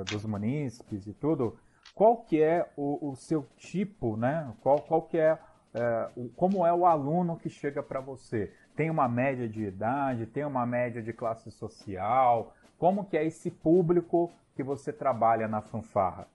dos 0.05 0.25
munícipes 0.25 1.07
e 1.07 1.13
tudo. 1.13 1.57
Qual 1.95 2.17
que 2.17 2.41
é 2.41 2.69
o, 2.77 3.09
o 3.11 3.15
seu 3.15 3.45
tipo, 3.57 4.15
né? 4.15 4.51
Qual, 4.61 4.79
qual 4.81 5.01
que 5.01 5.17
é, 5.17 5.37
é 5.73 6.09
como 6.35 6.65
é 6.65 6.73
o 6.73 6.85
aluno 6.85 7.37
que 7.37 7.49
chega 7.49 7.81
para 7.81 7.99
você? 7.99 8.53
Tem 8.79 8.89
uma 8.89 9.09
média 9.09 9.45
de 9.45 9.61
idade, 9.61 10.25
tem 10.25 10.45
uma 10.45 10.65
média 10.65 11.01
de 11.01 11.11
classe 11.11 11.51
social? 11.51 12.53
Como 12.77 13.03
que 13.03 13.17
é 13.17 13.25
esse 13.25 13.51
público 13.51 14.31
que 14.55 14.63
você 14.63 14.93
trabalha 14.93 15.49
na 15.49 15.61
fanfarra? 15.61 16.25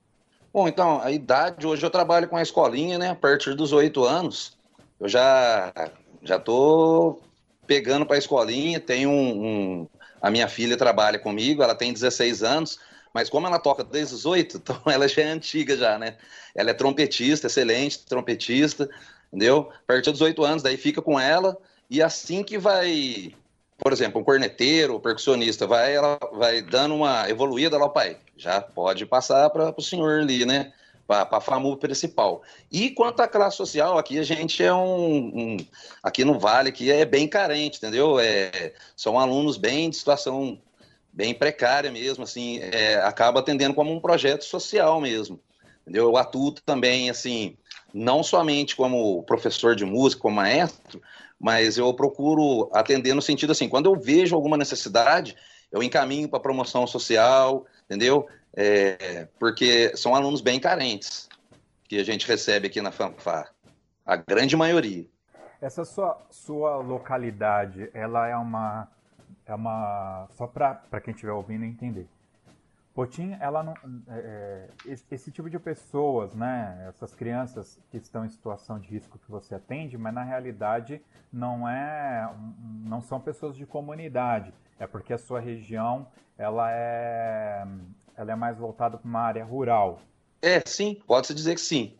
Bom, 0.53 0.67
então, 0.67 1.01
a 1.01 1.09
idade, 1.09 1.65
hoje 1.65 1.83
eu 1.83 1.89
trabalho 1.89 2.27
com 2.27 2.37
a 2.37 2.43
escolinha, 2.43 2.99
né? 2.99 3.09
A 3.09 3.15
partir 3.15 3.55
dos 3.55 3.73
oito 3.73 4.03
anos, 4.03 4.55
eu 4.99 5.09
já 5.09 5.73
já 6.21 6.37
tô 6.37 7.19
pegando 7.65 8.05
para 8.05 8.15
a 8.15 8.19
escolinha, 8.19 8.79
tem 8.79 9.07
um, 9.07 9.45
um, 9.45 9.87
A 10.21 10.29
minha 10.29 10.47
filha 10.47 10.77
trabalha 10.77 11.17
comigo, 11.17 11.63
ela 11.63 11.73
tem 11.73 11.91
16 11.91 12.43
anos, 12.43 12.79
mas 13.11 13.27
como 13.27 13.47
ela 13.47 13.57
toca 13.57 13.83
desde 13.83 14.13
os 14.13 14.23
oito, 14.27 14.57
então 14.61 14.79
ela 14.85 15.07
já 15.07 15.23
é 15.23 15.25
antiga 15.25 15.75
já, 15.75 15.97
né? 15.97 16.15
Ela 16.53 16.69
é 16.69 16.73
trompetista, 16.75 17.47
excelente 17.47 18.05
trompetista, 18.05 18.87
entendeu? 19.33 19.71
A 19.71 19.87
partir 19.87 20.11
dos 20.11 20.21
oito 20.21 20.43
anos, 20.43 20.61
daí 20.61 20.77
fica 20.77 21.01
com 21.01 21.19
ela, 21.19 21.57
e 21.89 22.01
assim 22.01 22.43
que 22.43 22.57
vai, 22.57 23.33
por 23.77 23.93
exemplo, 23.93 24.19
um 24.19 24.23
corneteiro, 24.23 24.95
um 24.95 24.99
percussionista, 24.99 25.67
vai, 25.67 25.95
ela 25.95 26.17
vai 26.33 26.61
dando 26.61 26.95
uma 26.95 27.29
evoluída 27.29 27.77
lá, 27.77 27.89
pai, 27.89 28.17
já 28.37 28.61
pode 28.61 29.05
passar 29.05 29.49
para 29.49 29.73
o 29.75 29.81
senhor 29.81 30.21
ali, 30.21 30.45
né? 30.45 30.73
Para 31.07 31.27
a 31.37 31.41
FAMU 31.41 31.77
principal. 31.77 32.41
E 32.71 32.89
quanto 32.89 33.19
à 33.19 33.27
classe 33.27 33.57
social, 33.57 33.97
aqui 33.97 34.17
a 34.17 34.23
gente 34.23 34.63
é 34.63 34.73
um, 34.73 35.31
um, 35.35 35.57
Aqui 36.01 36.25
no 36.25 36.39
Vale, 36.39 36.69
aqui 36.69 36.91
é 36.91 37.05
bem 37.05 37.27
carente, 37.27 37.77
entendeu? 37.77 38.19
É, 38.19 38.73
são 38.95 39.19
alunos 39.19 39.55
bem 39.55 39.89
de 39.89 39.97
situação 39.97 40.59
bem 41.15 41.33
precária 41.33 41.89
mesmo, 41.89 42.23
assim, 42.25 42.59
é, 42.59 42.95
acaba 42.97 43.39
atendendo 43.39 43.73
como 43.73 43.93
um 43.93 44.01
projeto 44.01 44.43
social 44.43 44.99
mesmo, 44.99 45.39
entendeu? 45.81 46.09
Eu 46.09 46.17
atuo 46.17 46.51
também, 46.51 47.09
assim, 47.09 47.55
não 47.95 48.21
somente 48.21 48.75
como 48.75 49.23
professor 49.23 49.73
de 49.73 49.85
música, 49.85 50.21
como 50.21 50.35
maestro, 50.35 51.01
mas 51.39 51.77
eu 51.77 51.93
procuro 51.93 52.69
atender 52.73 53.13
no 53.13 53.21
sentido 53.21 53.53
assim, 53.53 53.69
quando 53.69 53.85
eu 53.85 53.97
vejo 53.97 54.35
alguma 54.35 54.57
necessidade, 54.57 55.33
eu 55.71 55.81
encaminho 55.81 56.27
para 56.27 56.41
promoção 56.41 56.85
social, 56.85 57.65
entendeu? 57.85 58.27
É, 58.53 59.29
porque 59.39 59.95
são 59.95 60.13
alunos 60.13 60.41
bem 60.41 60.59
carentes 60.59 61.29
que 61.87 61.97
a 61.97 62.03
gente 62.03 62.27
recebe 62.27 62.67
aqui 62.67 62.81
na 62.81 62.91
FANFAR, 62.91 63.53
a 64.05 64.17
grande 64.17 64.57
maioria. 64.57 65.05
Essa 65.61 65.85
sua, 65.85 66.21
sua 66.29 66.75
localidade, 66.75 67.89
ela 67.93 68.27
é 68.27 68.35
uma, 68.35 68.89
é 69.45 69.55
uma 69.55 70.27
só 70.31 70.45
para 70.47 70.99
quem 71.01 71.13
estiver 71.13 71.31
ouvindo 71.31 71.63
entender. 71.63 72.09
Potim, 72.95 73.35
ela 73.41 73.61
não, 73.61 73.73
é, 74.07 74.69
é 74.87 74.97
esse 75.11 75.29
tipo 75.29 75.49
de 75.49 75.59
pessoas, 75.59 76.33
né, 76.33 76.85
essas 76.87 77.13
crianças 77.13 77.77
que 77.91 77.97
estão 77.97 78.23
em 78.23 78.29
situação 78.29 78.79
de 78.79 78.87
risco 78.87 79.19
que 79.19 79.29
você 79.29 79.53
atende, 79.53 79.97
mas 79.97 80.13
na 80.13 80.23
realidade 80.23 81.01
não 81.31 81.67
é, 81.67 82.33
não 82.85 83.01
são 83.01 83.19
pessoas 83.19 83.57
de 83.57 83.65
comunidade, 83.65 84.53
é 84.79 84.87
porque 84.87 85.11
a 85.11 85.17
sua 85.17 85.41
região 85.41 86.07
ela 86.37 86.71
é, 86.71 87.67
ela 88.15 88.31
é 88.31 88.35
mais 88.35 88.57
voltada 88.57 88.97
para 88.97 89.07
uma 89.09 89.19
área 89.19 89.43
rural. 89.43 89.99
É, 90.41 90.61
sim, 90.65 91.01
pode 91.05 91.27
se 91.27 91.33
dizer 91.33 91.55
que 91.55 91.61
sim. 91.61 91.97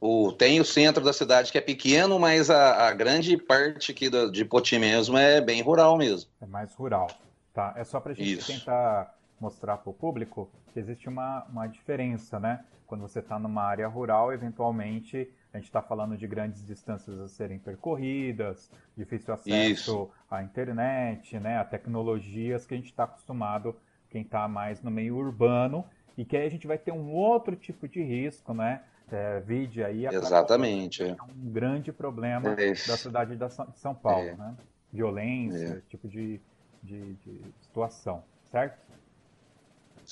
O, 0.00 0.32
tem 0.32 0.60
o 0.60 0.64
centro 0.64 1.04
da 1.04 1.12
cidade 1.12 1.52
que 1.52 1.58
é 1.58 1.60
pequeno, 1.60 2.18
mas 2.18 2.50
a, 2.50 2.88
a 2.88 2.92
grande 2.92 3.36
parte 3.36 3.92
aqui 3.92 4.08
do, 4.08 4.28
de 4.28 4.44
Potim 4.44 4.80
mesmo 4.80 5.16
é 5.16 5.40
bem 5.40 5.62
rural 5.62 5.96
mesmo. 5.96 6.28
É 6.40 6.46
mais 6.46 6.74
rural, 6.74 7.06
tá? 7.54 7.74
É 7.76 7.84
só 7.84 8.00
para 8.00 8.10
a 8.10 8.14
gente 8.14 8.38
Isso. 8.38 8.52
tentar 8.52 9.21
mostrar 9.42 9.76
para 9.78 9.90
o 9.90 9.92
público 9.92 10.48
que 10.72 10.78
existe 10.78 11.08
uma, 11.08 11.44
uma 11.50 11.66
diferença, 11.66 12.38
né? 12.38 12.64
Quando 12.86 13.00
você 13.00 13.18
está 13.18 13.38
numa 13.38 13.62
área 13.62 13.88
rural, 13.88 14.32
eventualmente 14.32 15.28
a 15.52 15.58
gente 15.58 15.66
está 15.66 15.82
falando 15.82 16.16
de 16.16 16.26
grandes 16.26 16.64
distâncias 16.64 17.18
a 17.18 17.28
serem 17.28 17.58
percorridas, 17.58 18.70
difícil 18.96 19.34
acesso 19.34 19.72
Isso. 19.72 20.10
à 20.30 20.42
internet, 20.42 21.38
né? 21.40 21.58
A 21.58 21.64
tecnologias 21.64 22.64
que 22.64 22.74
a 22.74 22.76
gente 22.76 22.86
está 22.86 23.04
acostumado, 23.04 23.74
quem 24.08 24.22
está 24.22 24.46
mais 24.46 24.80
no 24.80 24.90
meio 24.90 25.16
urbano, 25.16 25.84
e 26.16 26.24
que 26.24 26.36
aí 26.36 26.46
a 26.46 26.50
gente 26.50 26.66
vai 26.66 26.78
ter 26.78 26.92
um 26.92 27.10
outro 27.12 27.56
tipo 27.56 27.88
de 27.88 28.02
risco, 28.02 28.54
né? 28.54 28.82
É, 29.10 29.40
vide 29.40 29.84
aí 29.84 30.06
a 30.06 30.12
Exatamente. 30.12 31.02
É 31.02 31.12
um 31.12 31.50
grande 31.50 31.92
problema 31.92 32.50
é 32.50 32.68
da 32.68 32.96
cidade 32.96 33.36
de 33.36 33.44
São 33.74 33.94
Paulo, 33.94 34.28
é. 34.28 34.34
né? 34.36 34.54
Violência, 34.90 35.82
é. 35.84 35.90
tipo 35.90 36.08
de, 36.08 36.40
de, 36.82 37.14
de 37.14 37.40
situação, 37.60 38.22
certo? 38.50 38.91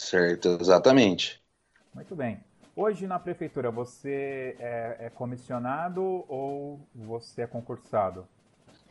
Certo, 0.01 0.57
exatamente. 0.61 1.41
Muito 1.95 2.17
bem. 2.17 2.41
Hoje 2.75 3.07
na 3.07 3.19
prefeitura 3.19 3.71
você 3.71 4.57
é, 4.59 4.97
é 5.01 5.11
comissionado 5.11 6.25
ou 6.27 6.81
você 6.95 7.43
é 7.43 7.47
concursado? 7.47 8.27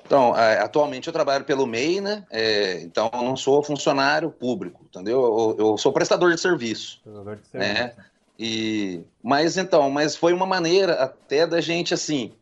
Então, 0.05 0.37
é, 0.37 0.59
atualmente 0.59 1.07
eu 1.07 1.13
trabalho 1.13 1.43
pelo 1.43 1.65
MEI, 1.65 1.99
né? 1.99 2.25
É, 2.29 2.81
então 2.81 3.09
eu 3.11 3.23
não 3.23 3.35
sou 3.35 3.63
funcionário 3.63 4.29
público, 4.29 4.85
entendeu? 4.85 5.55
Eu, 5.57 5.65
eu 5.71 5.77
sou 5.77 5.91
prestador 5.91 6.31
de 6.31 6.39
serviço. 6.39 7.01
Prestador 7.03 7.35
de 7.37 7.41
né? 7.57 7.75
serviço. 7.75 7.97
Né? 7.97 8.05
E, 8.37 9.03
mas 9.21 9.57
então, 9.57 9.89
mas 9.89 10.15
foi 10.15 10.31
uma 10.31 10.45
maneira 10.45 10.93
até 10.93 11.47
da 11.47 11.59
gente 11.59 11.91
assim. 11.91 12.33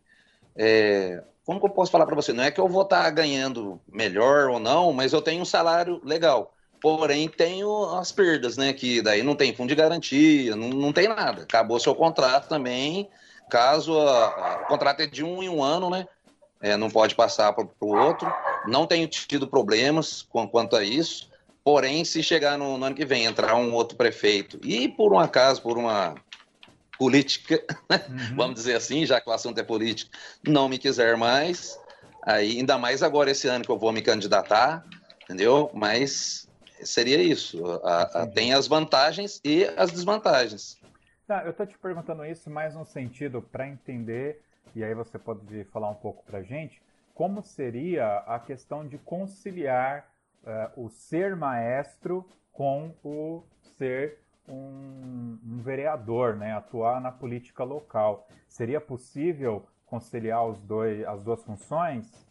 É, 0.55 1.23
como 1.45 1.59
que 1.59 1.65
eu 1.65 1.71
posso 1.71 1.91
falar 1.91 2.05
para 2.05 2.15
você? 2.15 2.33
Não 2.33 2.43
é 2.43 2.51
que 2.51 2.59
eu 2.59 2.67
vou 2.67 2.83
estar 2.83 3.03
tá 3.03 3.09
ganhando 3.09 3.79
melhor 3.91 4.49
ou 4.49 4.59
não, 4.59 4.91
mas 4.91 5.13
eu 5.13 5.21
tenho 5.21 5.41
um 5.41 5.45
salário 5.45 6.01
legal. 6.03 6.53
Porém, 6.81 7.27
tem 7.27 7.61
as 7.99 8.11
perdas, 8.11 8.57
né? 8.57 8.71
Que 8.73 9.01
daí 9.01 9.23
não 9.23 9.35
tem 9.35 9.55
fundo 9.55 9.69
de 9.69 9.75
garantia, 9.75 10.55
não, 10.55 10.69
não 10.69 10.93
tem 10.93 11.07
nada. 11.07 11.43
Acabou 11.43 11.79
seu 11.79 11.95
contrato 11.95 12.47
também. 12.47 13.09
Caso 13.49 13.97
a, 13.99 14.25
a, 14.25 14.61
o 14.63 14.67
contrato 14.67 15.01
é 15.01 15.07
de 15.07 15.23
um 15.23 15.41
em 15.41 15.49
um 15.49 15.63
ano, 15.63 15.89
né? 15.89 16.07
É, 16.61 16.75
não 16.75 16.89
pode 16.89 17.15
passar 17.15 17.53
para 17.53 17.67
o 17.79 17.95
outro. 17.95 18.31
Não 18.67 18.85
tenho 18.85 19.07
tido 19.07 19.47
problemas 19.47 20.21
com, 20.23 20.47
quanto 20.47 20.75
a 20.75 20.83
isso. 20.83 21.29
Porém, 21.63 22.05
se 22.05 22.23
chegar 22.23 22.57
no, 22.57 22.77
no, 22.77 22.85
ano 22.85 22.95
que 22.95 23.05
vem, 23.05 23.25
entrar 23.25 23.55
um 23.55 23.73
outro 23.73 23.97
prefeito 23.97 24.59
e 24.63 24.87
por 24.87 25.13
um 25.13 25.19
acaso, 25.19 25.61
por 25.61 25.77
uma 25.77 26.15
política, 26.97 27.61
né, 27.89 28.01
uhum. 28.09 28.35
vamos 28.35 28.55
dizer 28.55 28.75
assim, 28.75 29.05
já 29.05 29.19
que 29.19 29.29
o 29.29 29.33
assunto 29.33 29.59
é 29.59 29.63
político, 29.63 30.09
não 30.47 30.69
me 30.69 30.77
quiser 30.77 31.17
mais, 31.17 31.77
aí 32.23 32.57
ainda 32.57 32.77
mais 32.77 33.03
agora 33.03 33.31
esse 33.31 33.47
ano 33.47 33.65
que 33.65 33.69
eu 33.69 33.77
vou 33.77 33.91
me 33.91 34.01
candidatar, 34.01 34.85
entendeu? 35.23 35.69
Mas 35.73 36.46
seria 36.83 37.21
isso. 37.21 37.63
A, 37.83 38.23
a, 38.23 38.27
tem 38.27 38.53
as 38.53 38.67
vantagens 38.67 39.41
e 39.43 39.65
as 39.77 39.91
desvantagens. 39.91 40.79
Tá, 41.27 41.43
eu 41.43 41.51
estou 41.51 41.65
te 41.65 41.77
perguntando 41.77 42.25
isso 42.25 42.49
mais 42.49 42.73
no 42.73 42.85
sentido 42.85 43.41
para 43.41 43.67
entender, 43.67 44.41
e 44.73 44.83
aí 44.83 44.93
você 44.93 45.19
pode 45.19 45.63
falar 45.65 45.89
um 45.89 45.95
pouco 45.95 46.23
para 46.25 46.41
gente, 46.41 46.81
como 47.13 47.41
seria 47.41 48.19
a 48.19 48.39
questão 48.39 48.87
de 48.87 48.97
conciliar 48.99 50.07
uh, 50.43 50.85
o 50.85 50.89
ser 50.89 51.35
maestro 51.35 52.25
com 52.53 52.93
o 53.03 53.43
ser 53.77 54.19
um, 54.47 55.37
um, 55.45 55.61
vereador, 55.61 56.35
né? 56.35 56.53
atuar 56.53 57.01
na 57.01 57.11
política 57.11 57.63
local. 57.63 58.27
Seria 58.47 58.79
possível 58.79 59.67
conciliar 59.85 60.45
os 60.47 60.59
dois, 60.61 61.05
as 61.05 61.21
duas 61.21 61.43
funções? 61.43 62.26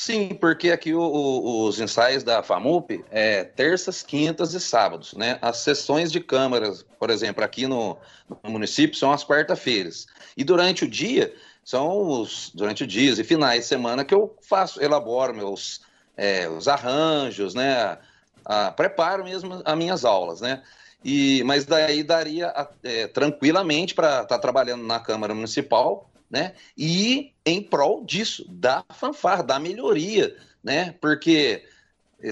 Sim, 0.00 0.28
porque 0.28 0.70
aqui 0.70 0.94
o, 0.94 1.00
o, 1.00 1.64
os 1.66 1.80
ensaios 1.80 2.22
da 2.22 2.40
FAMUP 2.40 3.04
é 3.10 3.42
terças, 3.42 4.00
quintas 4.00 4.54
e 4.54 4.60
sábados, 4.60 5.12
né? 5.14 5.40
As 5.42 5.56
sessões 5.56 6.12
de 6.12 6.20
câmaras, 6.20 6.86
por 7.00 7.10
exemplo, 7.10 7.42
aqui 7.42 7.66
no, 7.66 7.98
no 8.44 8.48
município 8.48 8.96
são 8.96 9.10
as 9.10 9.24
quarta-feiras. 9.24 10.06
E 10.36 10.44
durante 10.44 10.84
o 10.84 10.88
dia, 10.88 11.34
são 11.64 11.98
os 11.98 12.52
durante 12.54 12.84
os 12.84 12.88
dias 12.88 13.18
e 13.18 13.24
finais 13.24 13.62
de 13.62 13.66
semana 13.66 14.04
que 14.04 14.14
eu 14.14 14.36
faço, 14.40 14.80
elaboro 14.80 15.34
meus 15.34 15.80
é, 16.16 16.48
os 16.48 16.68
arranjos, 16.68 17.52
né? 17.52 17.98
A, 18.44 18.68
a, 18.68 18.70
preparo 18.70 19.24
mesmo 19.24 19.60
as 19.64 19.76
minhas 19.76 20.04
aulas, 20.04 20.40
né? 20.40 20.62
E, 21.04 21.42
mas 21.42 21.66
daí 21.66 22.04
daria 22.04 22.54
é, 22.84 23.08
tranquilamente 23.08 23.96
para 23.96 24.22
estar 24.22 24.26
tá 24.26 24.38
trabalhando 24.38 24.84
na 24.84 25.00
Câmara 25.00 25.34
Municipal, 25.34 26.08
né? 26.30 26.54
E 26.76 27.32
em 27.44 27.62
prol 27.62 28.04
disso, 28.04 28.44
da 28.48 28.84
fanfarra, 28.90 29.42
da 29.42 29.58
melhoria, 29.58 30.36
né? 30.62 30.94
Porque 31.00 31.64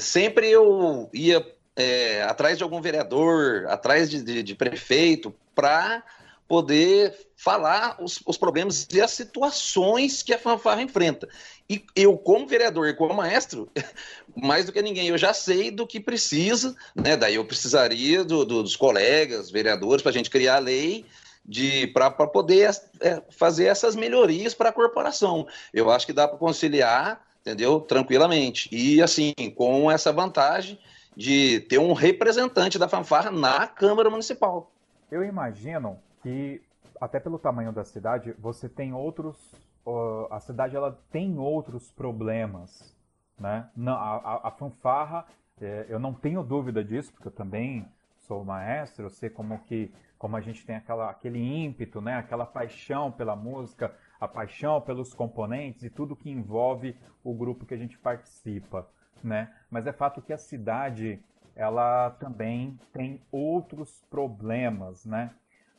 sempre 0.01 0.51
eu 0.51 1.09
ia 1.13 1.45
é, 1.75 2.23
atrás 2.23 2.57
de 2.57 2.65
algum 2.65 2.81
vereador, 2.81 3.67
atrás 3.69 4.11
de, 4.11 4.23
de, 4.23 4.43
de 4.43 4.55
prefeito, 4.55 5.35
para 5.55 6.03
poder 6.49 7.15
falar 7.37 7.97
os, 8.01 8.21
os, 8.25 8.39
problemas 8.39 8.87
e 8.93 9.01
as 9.01 9.11
situações 9.11 10.23
que 10.23 10.33
a 10.33 10.39
fanfarra 10.39 10.81
enfrenta. 10.81 11.29
E 11.69 11.85
eu, 11.95 12.17
como 12.17 12.47
vereador 12.47 12.89
e 12.89 12.95
como 12.95 13.15
maestro, 13.15 13.69
mais 14.35 14.65
do 14.65 14.73
que 14.73 14.81
ninguém, 14.81 15.09
eu 15.09 15.19
já 15.19 15.35
sei 15.35 15.71
do 15.71 15.87
que 15.87 15.99
precisa, 15.99 16.77
né? 16.95 17.17
Daí 17.17 17.35
eu 17.35 17.45
precisaria 17.45 18.25
do, 18.25 18.45
do, 18.45 18.63
dos 18.63 18.77
colegas, 18.77 19.51
vereadores, 19.51 20.03
para 20.03 20.11
a 20.11 20.15
gente 20.15 20.31
criar 20.31 20.57
a 20.57 20.61
lei 20.61 21.05
de 21.49 21.87
para 21.89 22.11
poder 22.11 22.71
é, 23.01 23.23
fazer 23.31 23.67
essas 23.67 23.95
melhorias 23.95 24.55
para 24.55 24.71
a 24.71 24.73
corporação. 24.73 25.47
Eu 25.73 25.91
acho 25.91 26.07
que 26.07 26.13
dá 26.13 26.27
para 26.27 26.39
conciliar, 26.39 27.21
entendeu? 27.41 27.81
Tranquilamente. 27.81 28.69
E 28.73 29.01
assim, 29.01 29.33
com 29.55 29.91
essa 29.91 30.13
vantagem 30.13 30.79
de 31.17 31.61
ter 31.61 31.79
um 31.79 31.93
representante 31.93 32.79
da 32.79 32.89
fanfarra 32.89 33.31
na 33.31 33.67
Câmara 33.67 34.11
Municipal. 34.11 34.71
Eu 35.11 35.25
imagino 35.25 35.99
que 36.23 36.61
até 37.01 37.21
pelo 37.21 37.39
tamanho 37.39 37.73
da 37.73 37.85
cidade, 37.85 38.35
você 38.39 38.69
tem 38.69 38.93
outros. 38.93 39.37
Uh, 39.85 40.27
a 40.31 40.41
cidade 40.41 40.75
ela 40.75 40.99
tem 41.11 41.39
outros 41.39 41.91
problemas, 41.93 42.95
né? 43.39 43.69
Não, 43.77 43.95
a, 43.95 44.17
a, 44.17 44.49
a 44.49 44.51
fanfarra, 44.51 45.25
é, 45.61 45.87
eu 45.89 45.99
não 45.99 46.13
tenho 46.13 46.43
dúvida 46.43 46.83
disso, 46.83 47.13
porque 47.13 47.29
eu 47.29 47.33
também 47.33 47.87
sou 48.27 48.45
maestro, 48.45 49.07
eu 49.07 49.11
sei 49.11 49.31
como 49.31 49.59
que 49.61 49.93
como 50.19 50.37
a 50.37 50.41
gente 50.41 50.65
tem 50.65 50.77
aquela, 50.77 51.11
aquele 51.11 51.39
ímpeto, 51.39 52.01
né? 52.01 52.15
Aquela 52.15 52.47
paixão 52.47 53.13
pela 53.13 53.37
música, 53.37 53.95
a 54.19 54.27
paixão 54.27 54.81
pelos 54.81 55.13
componentes 55.13 55.83
e 55.83 55.91
tudo 55.91 56.17
que 56.17 56.31
envolve 56.31 56.97
o 57.23 57.35
grupo 57.35 57.67
que 57.67 57.75
a 57.75 57.77
gente 57.77 57.99
participa, 57.99 58.89
né? 59.23 59.53
Mas 59.71 59.87
é 59.87 59.93
fato 59.93 60.23
que 60.23 60.33
a 60.33 60.39
cidade 60.39 61.23
ela 61.55 62.11
também 62.11 62.79
tem 62.93 63.23
outros 63.31 64.03
problemas, 64.11 65.05
né? 65.05 65.31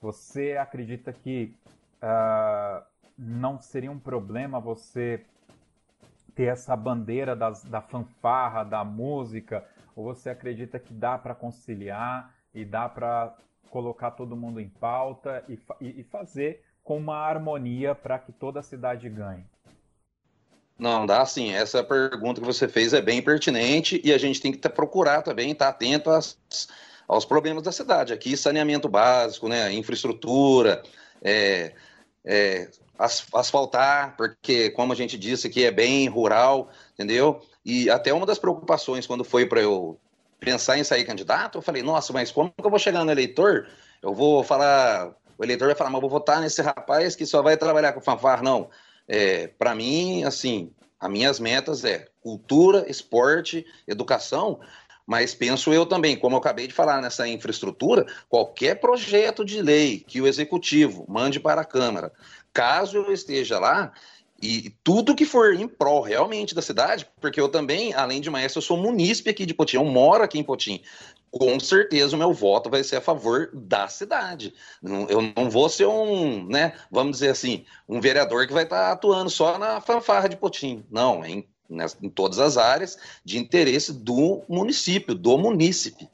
Você 0.01 0.55
acredita 0.55 1.11
que 1.11 1.55
uh, 2.01 2.85
não 3.17 3.59
seria 3.59 3.91
um 3.91 3.99
problema 3.99 4.59
você 4.59 5.25
ter 6.35 6.45
essa 6.45 6.75
bandeira 6.75 7.35
das, 7.35 7.63
da 7.63 7.81
fanfarra, 7.81 8.63
da 8.63 8.83
música? 8.83 9.67
Ou 9.95 10.05
você 10.05 10.29
acredita 10.29 10.77
que 10.77 10.93
dá 10.93 11.17
para 11.17 11.33
conciliar 11.33 12.36
e 12.57 12.65
dá 12.65 12.89
para 12.89 13.35
colocar 13.69 14.11
todo 14.11 14.35
mundo 14.35 14.59
em 14.59 14.67
pauta 14.67 15.43
e, 15.47 15.59
e, 15.79 16.03
fazer 16.03 16.63
com 16.83 16.97
uma 16.97 17.17
harmonia 17.17 17.93
para 17.93 18.17
que 18.17 18.31
toda 18.31 18.59
a 18.59 18.63
cidade 18.63 19.07
ganhe? 19.07 19.45
Não, 20.79 21.05
dá 21.05 21.23
sim. 21.25 21.53
Essa 21.53 21.83
pergunta 21.83 22.41
que 22.41 22.47
você 22.47 22.67
fez 22.67 22.93
é 22.93 23.01
bem 23.01 23.21
pertinente 23.21 24.01
e 24.03 24.11
a 24.11 24.17
gente 24.17 24.41
tem 24.41 24.51
que 24.51 24.69
procurar 24.69 25.21
também, 25.21 25.51
estar 25.51 25.65
tá 25.65 25.71
atento 25.71 26.09
às, 26.09 26.39
aos 27.07 27.25
problemas 27.25 27.61
da 27.61 27.71
cidade. 27.71 28.11
Aqui, 28.11 28.35
saneamento 28.35 28.89
básico, 28.89 29.47
né, 29.47 29.71
infraestrutura, 29.73 30.81
é, 31.21 31.73
é, 32.25 32.69
asfaltar, 33.33 34.15
porque, 34.17 34.71
como 34.71 34.93
a 34.93 34.95
gente 34.95 35.15
disse 35.15 35.45
aqui, 35.45 35.63
é 35.63 35.71
bem 35.71 36.07
rural, 36.07 36.69
entendeu? 36.93 37.39
E 37.63 37.87
até 37.87 38.11
uma 38.11 38.25
das 38.25 38.39
preocupações, 38.39 39.05
quando 39.05 39.23
foi 39.23 39.45
para 39.45 39.61
eu 39.61 39.99
pensar 40.39 40.77
em 40.77 40.83
sair 40.83 41.03
candidato, 41.05 41.57
eu 41.57 41.61
falei, 41.61 41.81
nossa, 41.81 42.13
mas 42.13 42.31
como 42.31 42.51
que 42.51 42.65
eu 42.65 42.69
vou 42.69 42.79
chegar 42.79 43.03
no 43.03 43.11
eleitor? 43.11 43.67
Eu 44.01 44.13
vou 44.13 44.43
falar, 44.43 45.13
o 45.37 45.43
eleitor 45.43 45.65
vai 45.65 45.75
falar, 45.75 45.89
mas 45.89 45.97
eu 45.97 46.09
vou 46.09 46.19
votar 46.19 46.41
nesse 46.41 46.61
rapaz 46.61 47.15
que 47.15 47.25
só 47.25 47.41
vai 47.41 47.57
trabalhar 47.57 47.93
com 47.93 48.01
fanfar. 48.01 48.43
Não, 48.43 48.69
é, 49.07 49.47
para 49.47 49.73
mim, 49.73 50.23
assim, 50.23 50.71
as 50.99 51.09
minhas 51.09 51.39
metas 51.39 51.83
é 51.83 52.07
cultura, 52.21 52.85
esporte, 52.89 53.65
educação, 53.87 54.59
mas 55.05 55.33
penso 55.33 55.71
eu 55.71 55.85
também, 55.85 56.17
como 56.17 56.35
eu 56.35 56.39
acabei 56.39 56.67
de 56.67 56.73
falar 56.73 57.01
nessa 57.01 57.27
infraestrutura, 57.27 58.05
qualquer 58.27 58.75
projeto 58.79 59.45
de 59.45 59.61
lei 59.61 60.03
que 60.05 60.19
o 60.19 60.27
executivo 60.27 61.05
mande 61.07 61.39
para 61.39 61.61
a 61.61 61.65
Câmara, 61.65 62.11
caso 62.51 62.97
eu 62.97 63.13
esteja 63.13 63.57
lá, 63.57 63.93
e 64.41 64.71
tudo 64.83 65.15
que 65.15 65.25
for 65.25 65.53
em 65.53 65.67
prol 65.67 66.01
realmente 66.01 66.53
da 66.53 66.61
cidade, 66.61 67.07
porque 67.19 67.41
eu 67.41 67.49
também, 67.49 67.93
além 67.93 68.21
de 68.21 68.29
maestro, 68.29 68.59
eu 68.59 68.63
sou 68.63 68.77
munícipe 68.77 69.29
aqui 69.29 69.45
de 69.45 69.53
Potim, 69.53 69.77
eu 69.77 69.85
moro 69.85 70.23
aqui 70.23 70.37
em 70.37 70.43
Potim. 70.43 70.81
Com 71.31 71.59
certeza 71.59 72.15
o 72.15 72.19
meu 72.19 72.31
voto 72.33 72.69
vai 72.69 72.83
ser 72.83 72.97
a 72.97 73.01
favor 73.01 73.49
da 73.53 73.87
cidade. 73.87 74.53
Eu 75.09 75.21
não 75.35 75.49
vou 75.49 75.67
ser 75.69 75.85
um, 75.85 76.45
né, 76.47 76.73
vamos 76.89 77.13
dizer 77.17 77.29
assim, 77.29 77.65
um 77.87 77.99
vereador 77.99 78.47
que 78.47 78.53
vai 78.53 78.63
estar 78.63 78.91
atuando 78.91 79.29
só 79.29 79.57
na 79.57 79.81
fanfarra 79.81 80.29
de 80.29 80.37
Potim. 80.37 80.85
Não, 80.89 81.25
em 81.25 81.45
em 82.01 82.09
todas 82.09 82.39
as 82.39 82.57
áreas 82.57 82.97
de 83.23 83.37
interesse 83.37 83.91
do 83.91 84.43
município, 84.47 85.13
do 85.13 85.37
munícipe. 85.37 86.09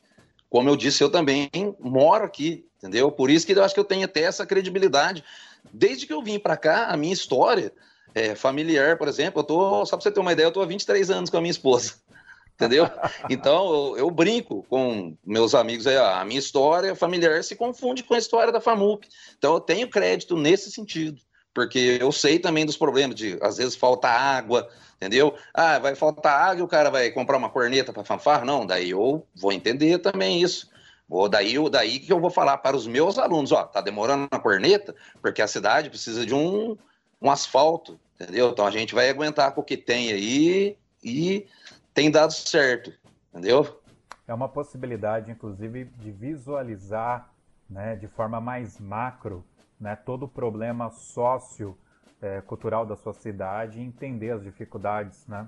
Como 0.50 0.70
eu 0.70 0.76
disse, 0.76 1.04
eu 1.04 1.10
também 1.10 1.50
moro 1.80 2.26
aqui, 2.26 2.66
entendeu? 2.78 3.12
Por 3.12 3.30
isso 3.30 3.46
que 3.46 3.54
eu 3.54 3.64
acho 3.64 3.74
que 3.74 3.80
eu 3.80 3.86
tenho 3.86 4.06
até 4.06 4.22
essa 4.22 4.46
credibilidade. 4.46 5.24
Desde 5.72 6.06
que 6.06 6.14
eu 6.14 6.22
vim 6.22 6.38
para 6.40 6.58
cá, 6.58 6.88
a 6.88 6.98
minha 6.98 7.14
história 7.14 7.72
é, 8.14 8.36
familiar, 8.36 8.98
por 8.98 9.08
exemplo, 9.08 9.40
eu 9.40 9.44
tô, 9.44 9.86
só 9.86 9.96
para 9.98 10.04
você 10.04 10.12
ter 10.12 10.20
uma 10.20 10.32
ideia, 10.32 10.46
eu 10.46 10.50
estou 10.50 10.64
há 10.64 10.66
23 10.66 11.10
anos 11.10 11.30
com 11.30 11.38
a 11.38 11.42
minha 11.42 11.52
esposa. 11.52 11.94
Entendeu? 12.54 12.88
Então 13.30 13.74
eu, 13.74 13.98
eu, 13.98 14.12
brinco 14.12 14.64
com 14.70 15.18
meus 15.26 15.56
amigos 15.56 15.88
aí, 15.88 15.98
a 15.98 16.24
minha 16.24 16.40
história 16.40 16.96
familiar 16.96 17.44
se 17.44 17.56
confunde 17.56 18.04
com 18.04 18.14
a 18.14 18.18
história 18.18 18.54
da 18.54 18.62
FAMUP. 18.62 19.08
Então 19.38 19.56
eu 19.56 19.60
tenho 19.60 19.90
crédito 19.90 20.38
nesse 20.38 20.72
sentido, 20.72 21.20
porque 21.52 21.98
eu 22.00 22.12
sei 22.12 22.38
também 22.38 22.64
dos 22.64 22.78
problemas 22.78 23.16
de 23.16 23.40
às 23.42 23.58
vezes 23.58 23.76
falta 23.76 24.08
água, 24.08 24.70
entendeu? 24.98 25.34
Ah, 25.52 25.80
vai 25.80 25.96
faltar 25.96 26.50
água 26.50 26.60
e 26.60 26.64
o 26.64 26.68
cara 26.68 26.92
vai 26.92 27.10
comprar 27.10 27.38
uma 27.38 27.50
corneta 27.50 27.92
para 27.92 28.04
fanfarra? 28.04 28.46
Não, 28.46 28.68
daí 28.68 28.92
eu 28.92 29.26
vou 29.36 29.52
entender 29.52 29.98
também 29.98 30.40
isso. 30.40 30.72
Vou 31.10 31.28
daí, 31.28 31.56
daí 31.70 32.00
que 32.00 32.14
eu 32.14 32.20
vou 32.20 32.30
falar 32.30 32.58
para 32.58 32.78
os 32.78 32.88
meus 32.88 33.18
alunos, 33.18 33.52
ó, 33.52 33.64
tá 33.64 33.82
demorando 33.82 34.28
uma 34.32 34.40
corneta, 34.40 34.96
porque 35.22 35.42
a 35.42 35.48
cidade 35.48 35.90
precisa 35.90 36.26
de 36.26 36.34
um, 36.34 36.78
um 37.24 37.32
asfalto, 37.32 37.98
entendeu? 38.20 38.50
Então 38.50 38.68
a 38.68 38.72
gente 38.72 38.94
vai 38.94 39.10
aguentar 39.10 39.54
com 39.54 39.62
o 39.62 39.64
que 39.64 39.78
tem 39.78 40.12
aí 40.12 40.78
e 41.02 41.48
tem 41.94 42.12
dado 42.12 42.34
certo, 42.34 42.92
entendeu? 43.32 43.82
É 44.28 44.34
uma 44.34 44.50
possibilidade, 44.50 45.32
inclusive, 45.32 45.86
de 45.86 46.12
visualizar 46.12 47.30
né, 47.70 47.96
de 47.96 48.08
forma 48.08 48.42
mais 48.42 48.80
macro 48.80 49.44
né, 49.80 49.96
todo 49.96 50.24
o 50.24 50.28
problema 50.28 50.92
sócio 50.92 51.78
é, 52.22 52.42
da 52.88 52.96
sua 52.96 53.14
cidade 53.14 53.80
e 53.80 53.84
entender 53.84 54.32
as 54.32 54.44
dificuldades, 54.44 55.28
né? 55.28 55.48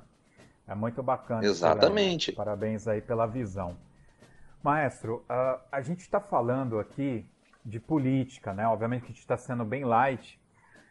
É 0.68 0.76
muito 0.76 1.02
bacana. 1.02 1.46
Exatamente. 1.46 2.32
Parabéns 2.32 2.88
aí 2.88 3.00
pela 3.00 3.26
visão. 3.26 3.78
Maestro, 4.62 5.24
uh, 5.30 5.62
a 5.72 5.82
gente 5.82 6.02
está 6.02 6.20
falando 6.20 6.80
aqui 6.80 7.24
de 7.64 7.80
política, 7.80 8.52
né? 8.54 8.68
Obviamente 8.68 9.02
que 9.02 9.08
a 9.08 9.12
gente 9.12 9.20
está 9.20 9.38
sendo 9.38 9.64
bem 9.64 9.86
light, 9.86 10.40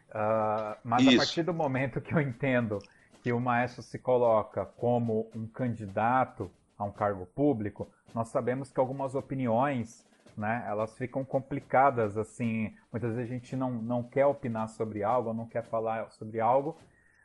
uh, 0.09 0.77
mas 0.83 1.03
Isso. 1.03 1.15
a 1.15 1.17
partir 1.17 1.43
do 1.43 1.53
momento 1.53 2.01
que 2.01 2.13
eu 2.13 2.21
entendo 2.21 2.79
que 3.21 3.33
o 3.33 3.39
maestro 3.39 3.81
se 3.81 3.97
coloca 3.97 4.65
como 4.65 5.29
um 5.35 5.47
candidato 5.47 6.51
a 6.77 6.83
um 6.83 6.91
cargo 6.91 7.25
público, 7.25 7.89
nós 8.13 8.27
sabemos 8.29 8.71
que 8.71 8.79
algumas 8.79 9.15
opiniões, 9.15 10.05
né, 10.37 10.63
elas 10.67 10.97
ficam 10.97 11.25
complicadas, 11.25 12.17
assim, 12.17 12.73
muitas 12.91 13.15
vezes 13.15 13.31
a 13.31 13.33
gente 13.33 13.55
não, 13.55 13.71
não 13.71 14.03
quer 14.03 14.25
opinar 14.25 14.69
sobre 14.69 15.03
algo, 15.03 15.33
não 15.33 15.47
quer 15.47 15.63
falar 15.63 16.11
sobre 16.11 16.39
algo, 16.39 16.77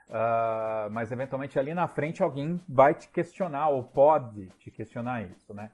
uh, 0.08 0.90
mas 0.90 1.12
eventualmente 1.12 1.58
ali 1.58 1.74
na 1.74 1.86
frente 1.86 2.22
alguém 2.22 2.60
vai 2.68 2.94
te 2.94 3.08
questionar, 3.08 3.68
ou 3.68 3.84
pode 3.84 4.48
te 4.58 4.70
questionar 4.70 5.22
isso, 5.22 5.52
né. 5.52 5.70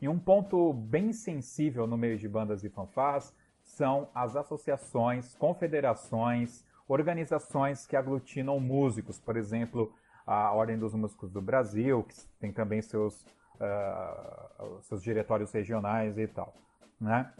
E 0.00 0.08
um 0.08 0.18
ponto 0.18 0.72
bem 0.72 1.12
sensível 1.12 1.86
no 1.86 1.96
meio 1.96 2.18
de 2.18 2.28
bandas 2.28 2.62
e 2.62 2.68
fanfarras 2.68 3.34
são 3.68 4.08
as 4.14 4.34
associações, 4.34 5.34
confederações, 5.34 6.64
organizações 6.88 7.86
que 7.86 7.96
aglutinam 7.96 8.58
músicos, 8.58 9.20
por 9.20 9.36
exemplo, 9.36 9.92
a 10.26 10.52
Ordem 10.52 10.78
dos 10.78 10.94
Músicos 10.94 11.30
do 11.30 11.40
Brasil, 11.40 12.02
que 12.02 12.14
tem 12.40 12.52
também 12.52 12.82
seus, 12.82 13.22
uh, 13.60 14.80
seus 14.82 15.02
diretórios 15.02 15.52
regionais 15.52 16.18
e 16.18 16.26
tal. 16.26 16.52
Né? 17.00 17.30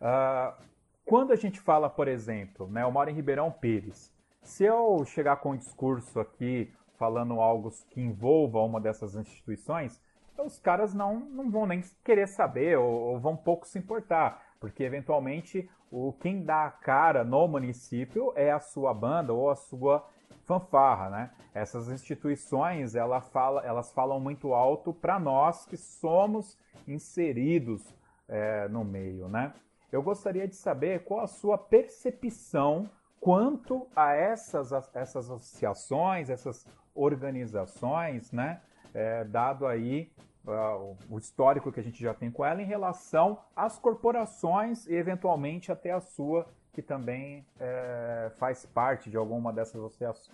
Uh, 0.00 0.62
quando 1.04 1.32
a 1.32 1.36
gente 1.36 1.60
fala, 1.60 1.90
por 1.90 2.08
exemplo, 2.08 2.68
né, 2.68 2.82
eu 2.84 2.90
moro 2.90 3.10
em 3.10 3.14
Ribeirão 3.14 3.50
Pires, 3.50 4.12
se 4.42 4.64
eu 4.64 5.04
chegar 5.04 5.36
com 5.36 5.50
um 5.50 5.56
discurso 5.56 6.18
aqui 6.20 6.72
falando 6.96 7.40
algo 7.40 7.70
que 7.90 8.00
envolva 8.00 8.60
uma 8.60 8.80
dessas 8.80 9.14
instituições, 9.16 10.00
os 10.38 10.58
caras 10.58 10.94
não, 10.94 11.20
não 11.20 11.50
vão 11.50 11.66
nem 11.66 11.82
querer 12.04 12.28
saber 12.28 12.78
ou, 12.78 12.90
ou 12.90 13.20
vão 13.20 13.36
pouco 13.36 13.66
se 13.66 13.78
importar 13.78 14.51
porque 14.62 14.84
eventualmente 14.84 15.68
o 15.90 16.12
quem 16.12 16.44
dá 16.44 16.66
a 16.66 16.70
cara 16.70 17.24
no 17.24 17.48
município 17.48 18.32
é 18.36 18.52
a 18.52 18.60
sua 18.60 18.94
banda 18.94 19.32
ou 19.32 19.50
a 19.50 19.56
sua 19.56 20.08
fanfarra, 20.44 21.10
né? 21.10 21.30
Essas 21.52 21.88
instituições, 21.88 22.94
ela 22.94 23.20
fala, 23.20 23.60
elas 23.62 23.90
falam 23.92 24.20
muito 24.20 24.54
alto 24.54 24.92
para 24.94 25.18
nós 25.18 25.66
que 25.66 25.76
somos 25.76 26.56
inseridos 26.86 27.92
é, 28.28 28.68
no 28.68 28.84
meio, 28.84 29.28
né? 29.28 29.52
Eu 29.90 30.00
gostaria 30.00 30.46
de 30.46 30.54
saber 30.54 31.02
qual 31.02 31.22
a 31.22 31.26
sua 31.26 31.58
percepção 31.58 32.88
quanto 33.20 33.88
a 33.96 34.14
essas, 34.14 34.70
essas 34.94 35.28
associações, 35.28 36.30
essas 36.30 36.68
organizações, 36.94 38.30
né? 38.30 38.60
É, 38.94 39.24
dado 39.24 39.66
aí 39.66 40.12
uh, 40.46 40.96
o 41.10 41.18
histórico 41.18 41.72
que 41.72 41.80
a 41.80 41.82
gente 41.82 42.00
já 42.00 42.14
tem 42.14 42.30
com 42.30 42.44
ela 42.44 42.62
em 42.62 42.66
relação 42.66 43.38
às 43.54 43.78
corporações 43.78 44.86
e 44.86 44.94
eventualmente 44.94 45.70
até 45.70 45.92
a 45.92 46.00
sua, 46.00 46.46
que 46.72 46.82
também 46.82 47.44
é, 47.60 48.30
faz 48.38 48.64
parte 48.64 49.10
de 49.10 49.16
alguma 49.16 49.52
dessas 49.52 49.80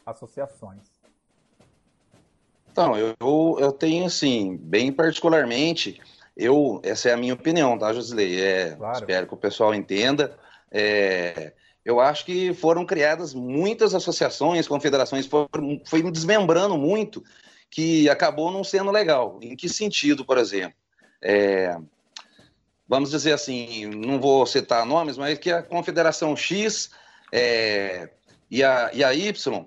associações. 0.07 0.99
Então, 2.71 2.97
eu, 2.97 3.57
eu 3.59 3.73
tenho 3.73 4.07
assim, 4.07 4.57
bem 4.57 4.93
particularmente, 4.93 6.01
eu, 6.37 6.81
essa 6.85 7.09
é 7.09 7.13
a 7.13 7.17
minha 7.17 7.35
opinião, 7.35 7.77
tá, 7.77 7.93
Josilei? 7.93 8.41
É, 8.41 8.77
claro. 8.77 8.99
Espero 8.99 9.27
que 9.27 9.35
o 9.35 9.39
pessoal 9.39 9.75
entenda. 9.75 10.39
É, 10.71 11.53
eu 11.85 11.99
acho 11.99 12.25
que 12.25 12.55
foram 12.55 12.87
criadas 12.87 13.35
muitas 13.35 13.95
associações, 13.95 14.69
confederações, 14.69 15.27
foram, 15.27 15.81
foi 15.87 16.03
desmembrando 16.13 16.79
muito 16.79 17.25
que 17.71 18.09
acabou 18.09 18.51
não 18.51 18.65
sendo 18.65 18.91
legal. 18.91 19.39
Em 19.43 19.57
que 19.57 19.69
sentido, 19.69 20.25
por 20.25 20.39
exemplo? 20.39 20.77
É, 21.21 21.77
vamos 22.89 23.11
dizer 23.11 23.33
assim, 23.33 23.87
não 23.87 24.21
vou 24.21 24.47
citar 24.47 24.87
nomes, 24.87 25.17
mas 25.19 25.39
que 25.39 25.51
a 25.51 25.63
Confederação 25.63 26.37
X 26.37 26.91
é, 27.33 28.09
e, 28.51 28.63
a, 28.63 28.91
e 28.93 29.05
a 29.05 29.15
Y 29.15 29.67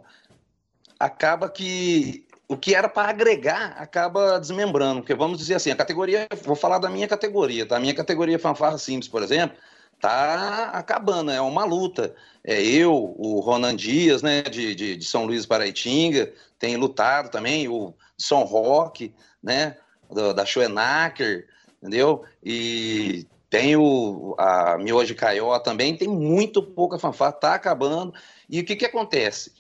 acaba 1.00 1.50
que 1.50 2.26
o 2.48 2.58
que 2.58 2.76
era 2.76 2.90
para 2.90 3.10
agregar 3.10 3.76
acaba 3.78 4.38
desmembrando, 4.38 5.00
porque 5.02 5.16
vamos 5.16 5.38
dizer 5.38 5.56
assim, 5.56 5.72
a 5.72 5.76
categoria, 5.76 6.28
vou 6.44 6.56
falar 6.56 6.80
da 6.80 6.90
minha 6.90 7.08
categoria, 7.08 7.66
tá? 7.66 7.78
A 7.78 7.80
minha 7.80 7.94
categoria 7.94 8.38
fanfarra 8.38 8.78
simples, 8.78 9.08
por 9.08 9.24
exemplo, 9.24 9.56
tá 10.02 10.72
acabando, 10.74 11.32
é 11.32 11.40
uma 11.40 11.64
luta. 11.64 12.14
É 12.44 12.60
eu, 12.62 13.16
o 13.18 13.40
Ronan 13.40 13.76
Dias, 13.76 14.22
né, 14.22 14.42
de, 14.42 14.74
de, 14.74 14.98
de 14.98 15.06
São 15.06 15.26
Luís 15.26 15.46
Paraitinga, 15.46 16.34
tem 16.58 16.76
lutado 16.76 17.30
também, 17.30 17.70
o 17.70 17.94
São 18.18 18.44
Roque, 18.44 19.14
né, 19.42 19.78
do, 20.10 20.34
da 20.34 20.46
Schoenacker, 20.46 21.48
entendeu? 21.82 22.24
E 22.44 23.28
tem 23.50 23.76
o, 23.76 24.36
a 24.40 24.78
Miojo 24.78 25.14
Caió 25.16 25.60
também, 25.60 25.96
tem 25.96 26.08
muito 26.08 26.64
pouca 26.64 26.98
fanfarra, 26.98 27.34
tá 27.34 27.54
acabando. 27.54 28.14
E 28.50 28.60
o 28.60 28.66
que 28.66 28.76
que 28.76 28.86
acontece? 28.86 29.54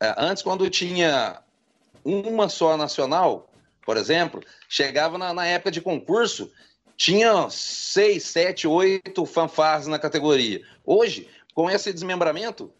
É, 0.00 0.14
antes, 0.18 0.42
quando 0.42 0.68
tinha 0.68 1.40
uma 2.04 2.48
só 2.48 2.76
nacional, 2.76 3.48
por 3.84 3.96
exemplo, 3.96 4.42
chegava 4.68 5.16
na, 5.16 5.32
na 5.32 5.46
época 5.46 5.70
de 5.70 5.80
concurso, 5.80 6.50
tinha 6.96 7.48
seis, 7.50 8.24
sete, 8.24 8.66
oito 8.66 9.26
fanfarras 9.26 9.86
na 9.86 9.98
categoria. 9.98 10.62
Hoje, 10.84 11.28
com 11.54 11.70
esse 11.70 11.92
desmembramento, 11.92 12.72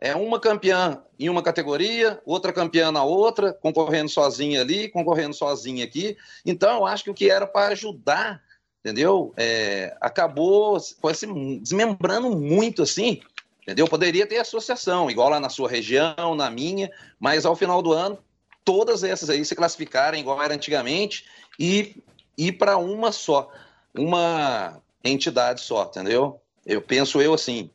é 0.00 0.16
uma 0.16 0.40
campeã 0.40 1.00
em 1.16 1.28
uma 1.28 1.42
categoria, 1.42 2.20
outra 2.26 2.52
campeã 2.52 2.90
na 2.90 3.04
outra, 3.04 3.52
concorrendo 3.52 4.08
sozinha 4.08 4.60
ali, 4.60 4.88
concorrendo 4.88 5.32
sozinha 5.32 5.84
aqui. 5.84 6.16
Então, 6.44 6.78
eu 6.78 6.86
acho 6.86 7.04
que 7.04 7.10
o 7.10 7.14
que 7.14 7.30
era 7.30 7.46
para 7.46 7.72
ajudar, 7.72 8.42
entendeu? 8.80 9.32
É, 9.36 9.96
acabou 10.00 10.76
assim, 10.76 11.60
desmembrando 11.60 12.36
muito 12.36 12.82
assim, 12.82 13.20
entendeu? 13.62 13.86
Poderia 13.86 14.26
ter 14.26 14.38
associação, 14.38 15.08
igual 15.08 15.28
lá 15.28 15.38
na 15.38 15.48
sua 15.48 15.68
região, 15.68 16.34
na 16.34 16.50
minha, 16.50 16.90
mas 17.20 17.46
ao 17.46 17.54
final 17.54 17.80
do 17.80 17.92
ano, 17.92 18.18
todas 18.64 19.04
essas 19.04 19.30
aí 19.30 19.44
se 19.44 19.54
classificarem 19.54 20.20
igual 20.20 20.42
era 20.42 20.54
antigamente 20.54 21.24
e 21.58 22.02
ir 22.36 22.52
para 22.52 22.76
uma 22.76 23.12
só, 23.12 23.50
uma 23.94 24.80
entidade 25.04 25.60
só, 25.60 25.84
entendeu? 25.84 26.40
Eu 26.64 26.80
penso 26.80 27.20
eu 27.20 27.34
assim, 27.34 27.70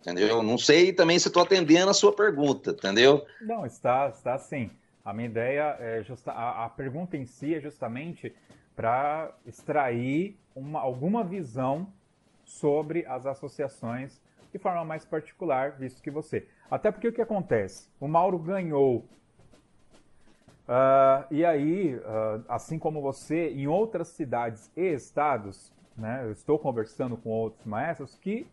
entendeu? 0.00 0.42
Não 0.42 0.58
sei 0.58 0.92
também 0.92 1.18
se 1.18 1.28
estou 1.28 1.42
atendendo 1.42 1.90
a 1.90 1.94
sua 1.94 2.12
pergunta, 2.12 2.70
entendeu? 2.70 3.24
Não, 3.40 3.66
está, 3.66 4.08
está 4.08 4.38
sim. 4.38 4.70
A 5.04 5.12
minha 5.12 5.28
ideia 5.28 5.76
é 5.80 6.02
justa, 6.02 6.32
a, 6.32 6.64
a 6.66 6.68
pergunta 6.68 7.16
em 7.16 7.26
si 7.26 7.54
é 7.54 7.60
justamente 7.60 8.34
para 8.76 9.34
extrair 9.46 10.38
uma, 10.54 10.80
alguma 10.80 11.24
visão 11.24 11.86
sobre 12.44 13.04
as 13.06 13.26
associações 13.26 14.20
de 14.52 14.58
forma 14.58 14.84
mais 14.84 15.04
particular, 15.04 15.72
visto 15.78 16.02
que 16.02 16.10
você. 16.10 16.46
Até 16.70 16.90
porque 16.90 17.08
o 17.08 17.12
que 17.12 17.22
acontece? 17.22 17.88
O 18.00 18.08
Mauro 18.08 18.38
ganhou 18.38 19.06
Uh, 20.68 21.26
e 21.30 21.44
aí, 21.44 21.96
uh, 21.96 22.44
assim 22.48 22.78
como 22.78 23.00
você, 23.00 23.50
em 23.50 23.66
outras 23.66 24.08
cidades 24.08 24.70
e 24.76 24.92
estados, 24.92 25.72
né, 25.96 26.22
eu 26.24 26.32
estou 26.32 26.58
conversando 26.58 27.16
com 27.16 27.30
outros 27.30 27.64
maestros 27.66 28.16
que 28.16 28.46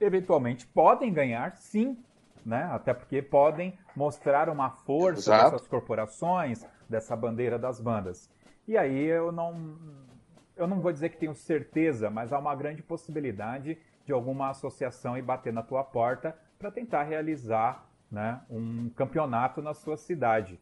eventualmente 0.00 0.66
podem 0.66 1.12
ganhar, 1.12 1.56
sim, 1.56 1.96
né, 2.44 2.68
até 2.72 2.92
porque 2.92 3.22
podem 3.22 3.78
mostrar 3.94 4.48
uma 4.48 4.70
força 4.70 5.30
Exato. 5.30 5.52
dessas 5.52 5.68
corporações, 5.68 6.66
dessa 6.88 7.14
bandeira 7.14 7.58
das 7.58 7.80
bandas. 7.80 8.30
E 8.66 8.76
aí 8.76 9.04
eu 9.04 9.30
não, 9.30 9.78
eu 10.56 10.66
não 10.66 10.80
vou 10.80 10.92
dizer 10.92 11.10
que 11.10 11.18
tenho 11.18 11.34
certeza, 11.34 12.10
mas 12.10 12.32
há 12.32 12.38
uma 12.38 12.54
grande 12.54 12.82
possibilidade 12.82 13.78
de 14.04 14.12
alguma 14.12 14.50
associação 14.50 15.16
ir 15.16 15.22
bater 15.22 15.52
na 15.52 15.62
tua 15.62 15.84
porta 15.84 16.36
para 16.58 16.70
tentar 16.70 17.04
realizar 17.04 17.86
né, 18.10 18.40
um 18.50 18.90
campeonato 18.90 19.62
na 19.62 19.72
sua 19.72 19.96
cidade. 19.96 20.60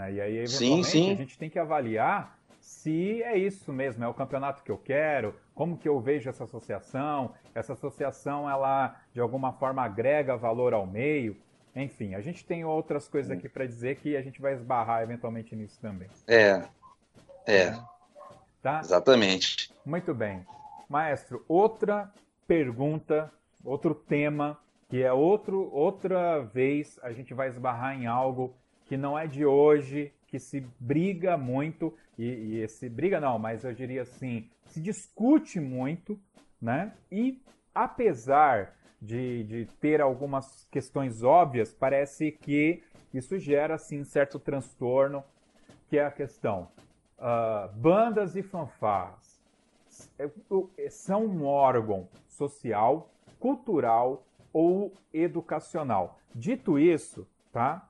Né? 0.00 0.14
E 0.14 0.20
aí, 0.20 0.38
eventualmente, 0.38 0.86
sim, 0.86 1.04
sim. 1.04 1.12
a 1.12 1.14
gente 1.14 1.38
tem 1.38 1.50
que 1.50 1.58
avaliar 1.58 2.38
se 2.58 3.22
é 3.22 3.36
isso 3.36 3.72
mesmo, 3.72 4.04
é 4.04 4.08
o 4.08 4.14
campeonato 4.14 4.62
que 4.62 4.70
eu 4.70 4.78
quero, 4.78 5.34
como 5.54 5.76
que 5.76 5.88
eu 5.88 5.98
vejo 5.98 6.28
essa 6.28 6.44
associação, 6.44 7.34
essa 7.54 7.72
associação, 7.72 8.48
ela 8.48 8.96
de 9.12 9.20
alguma 9.20 9.52
forma 9.52 9.82
agrega 9.82 10.36
valor 10.36 10.72
ao 10.72 10.86
meio, 10.86 11.36
enfim, 11.74 12.14
a 12.14 12.20
gente 12.20 12.44
tem 12.44 12.64
outras 12.64 13.08
coisas 13.08 13.30
aqui 13.30 13.48
para 13.48 13.66
dizer 13.66 13.96
que 13.96 14.16
a 14.16 14.22
gente 14.22 14.40
vai 14.40 14.54
esbarrar 14.54 15.02
eventualmente 15.02 15.54
nisso 15.54 15.78
também. 15.80 16.08
É, 16.26 16.62
é, 17.46 17.78
tá? 18.62 18.80
exatamente. 18.80 19.72
Muito 19.84 20.14
bem. 20.14 20.44
Maestro, 20.88 21.44
outra 21.48 22.12
pergunta, 22.46 23.32
outro 23.64 23.94
tema, 23.94 24.58
que 24.88 25.02
é 25.02 25.12
outro, 25.12 25.70
outra 25.72 26.40
vez 26.40 26.98
a 27.02 27.12
gente 27.12 27.32
vai 27.32 27.48
esbarrar 27.48 27.94
em 27.94 28.06
algo 28.06 28.54
que 28.90 28.96
não 28.96 29.16
é 29.16 29.24
de 29.24 29.46
hoje, 29.46 30.12
que 30.26 30.40
se 30.40 30.66
briga 30.80 31.36
muito, 31.36 31.94
e, 32.18 32.24
e 32.24 32.58
esse 32.58 32.88
briga 32.88 33.20
não, 33.20 33.38
mas 33.38 33.62
eu 33.62 33.72
diria 33.72 34.02
assim, 34.02 34.50
se 34.66 34.80
discute 34.80 35.60
muito, 35.60 36.18
né? 36.60 36.92
E 37.08 37.40
apesar 37.72 38.76
de, 39.00 39.44
de 39.44 39.66
ter 39.80 40.00
algumas 40.00 40.66
questões 40.72 41.22
óbvias, 41.22 41.72
parece 41.72 42.32
que 42.32 42.82
isso 43.14 43.38
gera 43.38 43.76
assim 43.76 44.02
certo 44.02 44.40
transtorno, 44.40 45.22
que 45.88 45.96
é 45.96 46.04
a 46.04 46.10
questão 46.10 46.66
uh, 47.16 47.72
bandas 47.76 48.34
e 48.34 48.42
fanfarras 48.42 49.40
é, 50.18 50.90
são 50.90 51.26
um 51.26 51.46
órgão 51.46 52.08
social, 52.26 53.08
cultural 53.38 54.26
ou 54.52 54.92
educacional. 55.14 56.18
Dito 56.34 56.76
isso, 56.76 57.24
tá? 57.52 57.88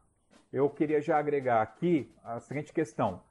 Eu 0.53 0.69
queria 0.69 1.01
já 1.01 1.19
agregar 1.19 1.63
aqui 1.63 2.13
a 2.25 2.41
seguinte 2.41 2.73
questão. 2.73 3.23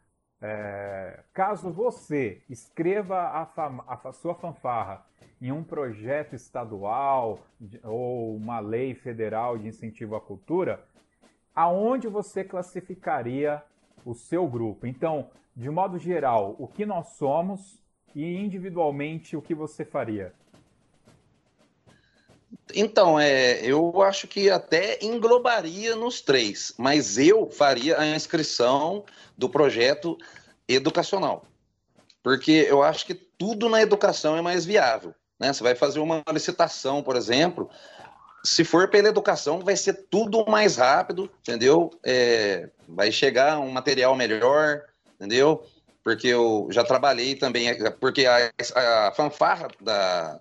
é, 0.42 1.20
caso 1.34 1.70
você 1.70 2.42
escreva 2.50 3.18
a, 3.18 3.42
a, 3.88 4.12
sua 4.14 4.34
fanfarra 4.36 5.06
em 5.42 5.52
um 5.52 5.64
projeto 5.64 6.34
estadual 6.34 7.40
ou 7.84 8.36
uma 8.36 8.60
lei 8.60 8.94
federal 8.94 9.58
de 9.58 9.68
incentivo 9.68 10.16
à 10.16 10.22
cultura, 10.22 10.86
aonde 11.54 12.08
você 12.08 12.44
classificaria 12.44 13.62
o 14.06 14.14
seu 14.14 14.48
grupo? 14.48 14.88
Então, 14.88 15.30
de 15.56 15.70
modo 15.70 15.98
geral, 15.98 16.56
o 16.58 16.68
que 16.68 16.86
nós 16.86 17.10
somos 17.18 17.84
e 18.16 18.38
individualmente 18.38 19.36
o 19.36 19.42
que 19.42 19.54
você 19.54 19.84
faria? 19.84 20.34
Então, 22.74 23.20
é, 23.20 23.60
eu 23.64 24.02
acho 24.02 24.28
que 24.28 24.50
até 24.50 25.00
englobaria 25.02 25.96
nos 25.96 26.22
três, 26.22 26.74
mas 26.78 27.18
eu 27.18 27.50
faria 27.50 28.00
a 28.00 28.06
inscrição 28.06 29.04
do 29.38 29.50
projeto 29.50 30.18
educacional. 30.68 31.46
Porque 32.22 32.68
eu 32.70 32.84
acho 32.84 33.06
que 33.06 33.14
tudo 33.14 33.70
na 33.70 33.82
educação 33.82 34.38
é 34.38 34.42
mais 34.42 34.66
viável. 34.66 35.16
Né? 35.40 35.52
Você 35.52 35.64
vai 35.64 35.74
fazer 35.74 36.00
uma 36.00 36.22
licitação, 36.32 37.02
por 37.02 37.16
exemplo, 37.16 37.70
se 38.44 38.64
for 38.64 38.90
pela 38.90 39.08
educação, 39.08 39.60
vai 39.60 39.76
ser 39.76 40.08
tudo 40.10 40.46
mais 40.46 40.78
rápido, 40.78 41.30
entendeu? 41.42 41.90
É, 42.04 42.70
vai 42.88 43.12
chegar 43.12 43.60
um 43.60 43.72
material 43.72 44.16
melhor, 44.16 44.84
entendeu? 45.16 45.66
Porque 46.04 46.28
eu 46.28 46.68
já 46.72 46.84
trabalhei 46.84 47.36
também, 47.36 47.68
porque 48.00 48.26
a, 48.26 48.52
a 48.76 49.12
fanfarra 49.12 49.68
da, 49.82 50.40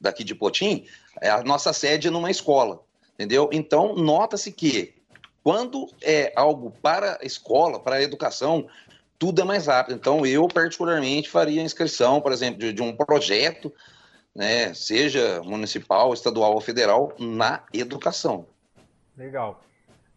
daqui 0.00 0.24
de 0.24 0.34
Potim, 0.34 0.86
é 1.20 1.28
a 1.28 1.42
nossa 1.42 1.72
sede 1.72 2.08
é 2.08 2.10
numa 2.10 2.30
escola, 2.30 2.82
entendeu? 3.14 3.50
Então, 3.52 3.94
nota-se 3.94 4.50
que 4.50 4.94
quando 5.42 5.86
é 6.02 6.32
algo 6.36 6.70
para 6.82 7.18
a 7.20 7.24
escola, 7.24 7.80
para 7.80 7.96
a 7.96 8.02
educação, 8.02 8.68
tudo 9.18 9.42
é 9.42 9.44
mais 9.44 9.66
rápido. 9.66 9.96
Então, 9.96 10.24
eu 10.24 10.48
particularmente 10.48 11.28
faria 11.28 11.60
a 11.60 11.64
inscrição, 11.64 12.20
por 12.20 12.32
exemplo, 12.32 12.60
de, 12.60 12.72
de 12.72 12.82
um 12.82 12.96
projeto, 12.96 13.72
né, 14.34 14.72
seja 14.72 15.42
municipal, 15.42 16.14
estadual 16.14 16.54
ou 16.54 16.60
federal, 16.60 17.12
na 17.18 17.64
educação. 17.72 18.46
Legal. 19.16 19.62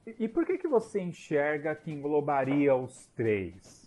E, 0.06 0.16
e 0.26 0.28
por 0.28 0.46
que, 0.46 0.58
que 0.58 0.68
você 0.68 1.02
enxerga 1.02 1.76
que 1.76 1.92
englobaria 1.92 2.76
os 2.76 3.08
três? 3.16 3.84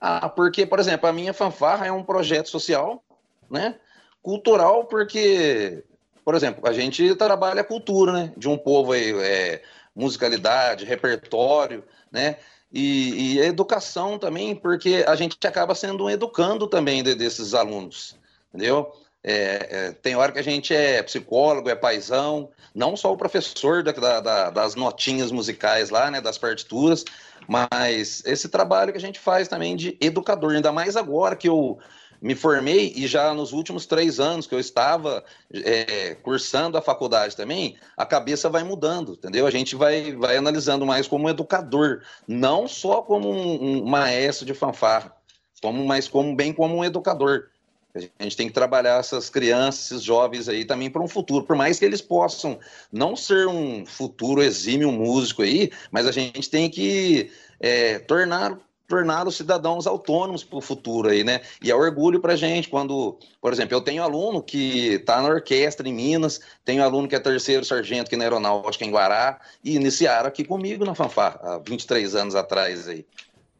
Ah, 0.00 0.28
porque, 0.28 0.66
por 0.66 0.78
exemplo, 0.78 1.08
a 1.08 1.12
minha 1.12 1.32
fanfarra 1.32 1.86
é 1.86 1.92
um 1.92 2.02
projeto 2.02 2.50
social, 2.50 3.02
né? 3.50 3.76
Cultural, 4.22 4.84
porque, 4.84 5.84
por 6.24 6.34
exemplo, 6.34 6.68
a 6.68 6.72
gente 6.72 7.14
trabalha 7.14 7.60
a 7.60 7.64
cultura, 7.64 8.12
né? 8.12 8.32
De 8.36 8.48
um 8.48 8.56
povo 8.56 8.92
aí, 8.92 9.12
é, 9.20 9.62
musicalidade, 9.94 10.84
repertório, 10.84 11.84
né? 12.10 12.36
E, 12.72 13.36
e, 13.36 13.40
a 13.40 13.46
educação 13.46 14.18
também, 14.18 14.54
porque 14.54 15.04
a 15.06 15.14
gente 15.14 15.38
acaba 15.46 15.76
sendo 15.76 16.06
um 16.06 16.10
educando 16.10 16.66
também 16.66 17.04
de, 17.04 17.14
desses 17.14 17.54
alunos, 17.54 18.16
entendeu? 18.52 18.92
É, 19.22 19.68
é, 19.70 19.92
tem 19.92 20.16
hora 20.16 20.32
que 20.32 20.40
a 20.40 20.44
gente 20.44 20.74
é 20.74 21.02
psicólogo, 21.02 21.70
é 21.70 21.74
paisão, 21.74 22.50
não 22.74 22.96
só 22.96 23.12
o 23.12 23.16
professor 23.16 23.82
da, 23.82 24.20
da, 24.20 24.50
das 24.50 24.74
notinhas 24.74 25.30
musicais 25.30 25.88
lá, 25.88 26.10
né, 26.10 26.20
das 26.20 26.36
partituras, 26.36 27.04
mas 27.46 28.22
esse 28.26 28.48
trabalho 28.48 28.92
que 28.92 28.98
a 28.98 29.00
gente 29.00 29.18
faz 29.18 29.48
também 29.48 29.76
de 29.76 29.96
educador, 30.00 30.54
ainda 30.54 30.72
mais 30.72 30.96
agora 30.96 31.36
que 31.36 31.48
eu 31.48 31.78
me 32.24 32.34
formei 32.34 32.90
e 32.96 33.06
já 33.06 33.34
nos 33.34 33.52
últimos 33.52 33.84
três 33.84 34.18
anos 34.18 34.46
que 34.46 34.54
eu 34.54 34.58
estava 34.58 35.22
é, 35.52 36.14
cursando 36.22 36.78
a 36.78 36.80
faculdade 36.80 37.36
também, 37.36 37.76
a 37.94 38.06
cabeça 38.06 38.48
vai 38.48 38.64
mudando, 38.64 39.12
entendeu? 39.12 39.46
A 39.46 39.50
gente 39.50 39.76
vai, 39.76 40.12
vai 40.16 40.38
analisando 40.38 40.86
mais 40.86 41.06
como 41.06 41.28
educador, 41.28 42.00
não 42.26 42.66
só 42.66 43.02
como 43.02 43.30
um, 43.30 43.82
um 43.82 43.84
maestro 43.84 44.46
de 44.46 44.54
fanfarra, 44.54 45.14
como, 45.60 45.84
mas 45.84 46.08
como, 46.08 46.34
bem 46.34 46.50
como 46.50 46.74
um 46.74 46.82
educador. 46.82 47.50
A 47.94 48.22
gente 48.22 48.38
tem 48.38 48.48
que 48.48 48.54
trabalhar 48.54 48.98
essas 48.98 49.28
crianças, 49.28 49.84
esses 49.84 50.02
jovens 50.02 50.48
aí 50.48 50.64
também 50.64 50.88
para 50.88 51.02
um 51.02 51.06
futuro, 51.06 51.44
por 51.44 51.54
mais 51.54 51.78
que 51.78 51.84
eles 51.84 52.00
possam 52.00 52.58
não 52.90 53.14
ser 53.14 53.46
um 53.48 53.84
futuro 53.84 54.42
exímio 54.42 54.90
músico 54.90 55.42
aí, 55.42 55.70
mas 55.92 56.06
a 56.06 56.10
gente 56.10 56.48
tem 56.48 56.70
que 56.70 57.30
é, 57.60 57.98
tornar 57.98 58.58
tornar 58.86 59.26
os 59.26 59.36
cidadãos 59.36 59.86
autônomos 59.86 60.44
para 60.44 60.58
o 60.58 60.60
futuro 60.60 61.08
aí, 61.08 61.24
né? 61.24 61.40
E 61.62 61.70
é 61.70 61.74
orgulho 61.74 62.20
para 62.20 62.36
gente 62.36 62.68
quando, 62.68 63.18
por 63.40 63.52
exemplo, 63.52 63.74
eu 63.74 63.80
tenho 63.80 64.02
aluno 64.02 64.42
que 64.42 64.94
está 64.94 65.20
na 65.22 65.28
orquestra 65.28 65.88
em 65.88 65.94
Minas, 65.94 66.40
tenho 66.64 66.82
aluno 66.82 67.08
que 67.08 67.14
é 67.14 67.20
terceiro 67.20 67.64
sargento 67.64 68.08
aqui 68.08 68.16
na 68.16 68.24
aeronáutica 68.24 68.84
em 68.84 68.90
Guará 68.90 69.40
e 69.62 69.76
iniciaram 69.76 70.28
aqui 70.28 70.44
comigo 70.44 70.84
na 70.84 70.94
fanfarra 70.94 71.40
há 71.42 71.58
23 71.58 72.14
anos 72.14 72.34
atrás 72.34 72.88
aí. 72.88 73.06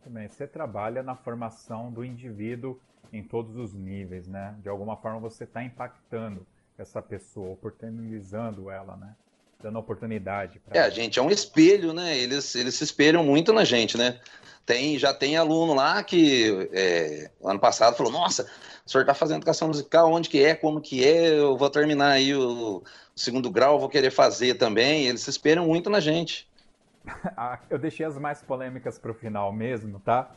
Também 0.02 0.28
você 0.28 0.46
trabalha 0.46 1.02
na 1.02 1.14
formação 1.14 1.90
do 1.90 2.04
indivíduo 2.04 2.78
em 3.12 3.22
todos 3.22 3.56
os 3.56 3.72
níveis, 3.72 4.26
né? 4.26 4.54
De 4.62 4.68
alguma 4.68 4.96
forma 4.96 5.18
você 5.18 5.44
está 5.44 5.62
impactando 5.64 6.46
essa 6.76 7.00
pessoa, 7.00 7.52
oportunizando 7.52 8.70
ela, 8.70 8.96
né? 8.96 9.14
Dando 9.64 9.78
oportunidade. 9.78 10.60
É, 10.70 10.76
ela. 10.76 10.88
a 10.88 10.90
gente 10.90 11.18
é 11.18 11.22
um 11.22 11.30
espelho, 11.30 11.94
né? 11.94 12.18
Eles, 12.18 12.54
eles 12.54 12.74
se 12.74 12.84
espelham 12.84 13.24
muito 13.24 13.50
na 13.50 13.64
gente, 13.64 13.96
né? 13.96 14.20
Tem, 14.66 14.98
já 14.98 15.14
tem 15.14 15.38
aluno 15.38 15.72
lá 15.72 16.02
que 16.02 16.68
é, 16.70 17.30
ano 17.42 17.58
passado 17.58 17.96
falou, 17.96 18.12
nossa, 18.12 18.46
o 18.84 18.90
senhor 18.90 19.04
está 19.04 19.14
fazendo 19.14 19.38
educação 19.38 19.68
musical, 19.68 20.12
onde 20.12 20.28
que 20.28 20.44
é, 20.44 20.54
como 20.54 20.82
que 20.82 21.02
é, 21.02 21.38
eu 21.38 21.56
vou 21.56 21.70
terminar 21.70 22.10
aí 22.10 22.34
o, 22.34 22.76
o 22.76 22.84
segundo 23.16 23.50
grau, 23.50 23.80
vou 23.80 23.88
querer 23.88 24.10
fazer 24.10 24.56
também. 24.56 25.06
Eles 25.06 25.22
se 25.22 25.30
esperam 25.30 25.64
muito 25.66 25.88
na 25.88 25.98
gente. 25.98 26.46
Ah, 27.36 27.58
eu 27.70 27.78
deixei 27.78 28.04
as 28.04 28.18
mais 28.18 28.42
polêmicas 28.42 28.98
para 28.98 29.10
o 29.10 29.14
final 29.14 29.50
mesmo, 29.50 29.98
tá? 30.00 30.30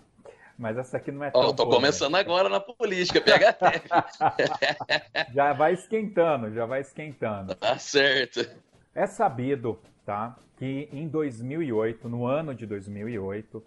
Mas 0.57 0.77
essa 0.77 0.97
aqui 0.97 1.11
não 1.11 1.23
é 1.23 1.29
tão. 1.29 1.39
Oh, 1.39 1.53
tô 1.53 1.65
polêmica. 1.65 1.75
começando 1.75 2.15
agora 2.15 2.49
na 2.49 2.59
política, 2.59 3.21
pega 3.21 3.55
Já 5.33 5.53
vai 5.53 5.73
esquentando, 5.73 6.51
já 6.53 6.65
vai 6.65 6.81
esquentando. 6.81 7.53
Tá 7.55 7.77
certo. 7.77 8.49
É 8.97 9.05
sabido, 9.05 9.77
tá? 10.03 10.35
Que 10.57 10.89
em 10.91 11.07
2008, 11.07 12.09
no 12.09 12.25
ano 12.25 12.55
de 12.55 12.65
2008, 12.65 13.63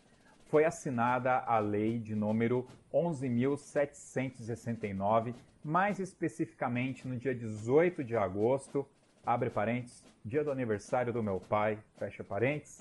foi 0.50 0.64
assinada 0.64 1.44
a 1.46 1.60
lei 1.60 2.00
de 2.00 2.16
número 2.16 2.66
11.769, 2.92 5.32
mais 5.62 6.00
especificamente 6.00 7.06
no 7.06 7.16
dia 7.16 7.32
18 7.32 8.02
de 8.02 8.16
agosto, 8.16 8.84
abre 9.24 9.50
parênteses, 9.50 10.02
dia 10.24 10.42
do 10.42 10.50
aniversário 10.50 11.12
do 11.12 11.22
meu 11.22 11.38
pai, 11.38 11.78
fecha 11.96 12.24
parênteses. 12.24 12.80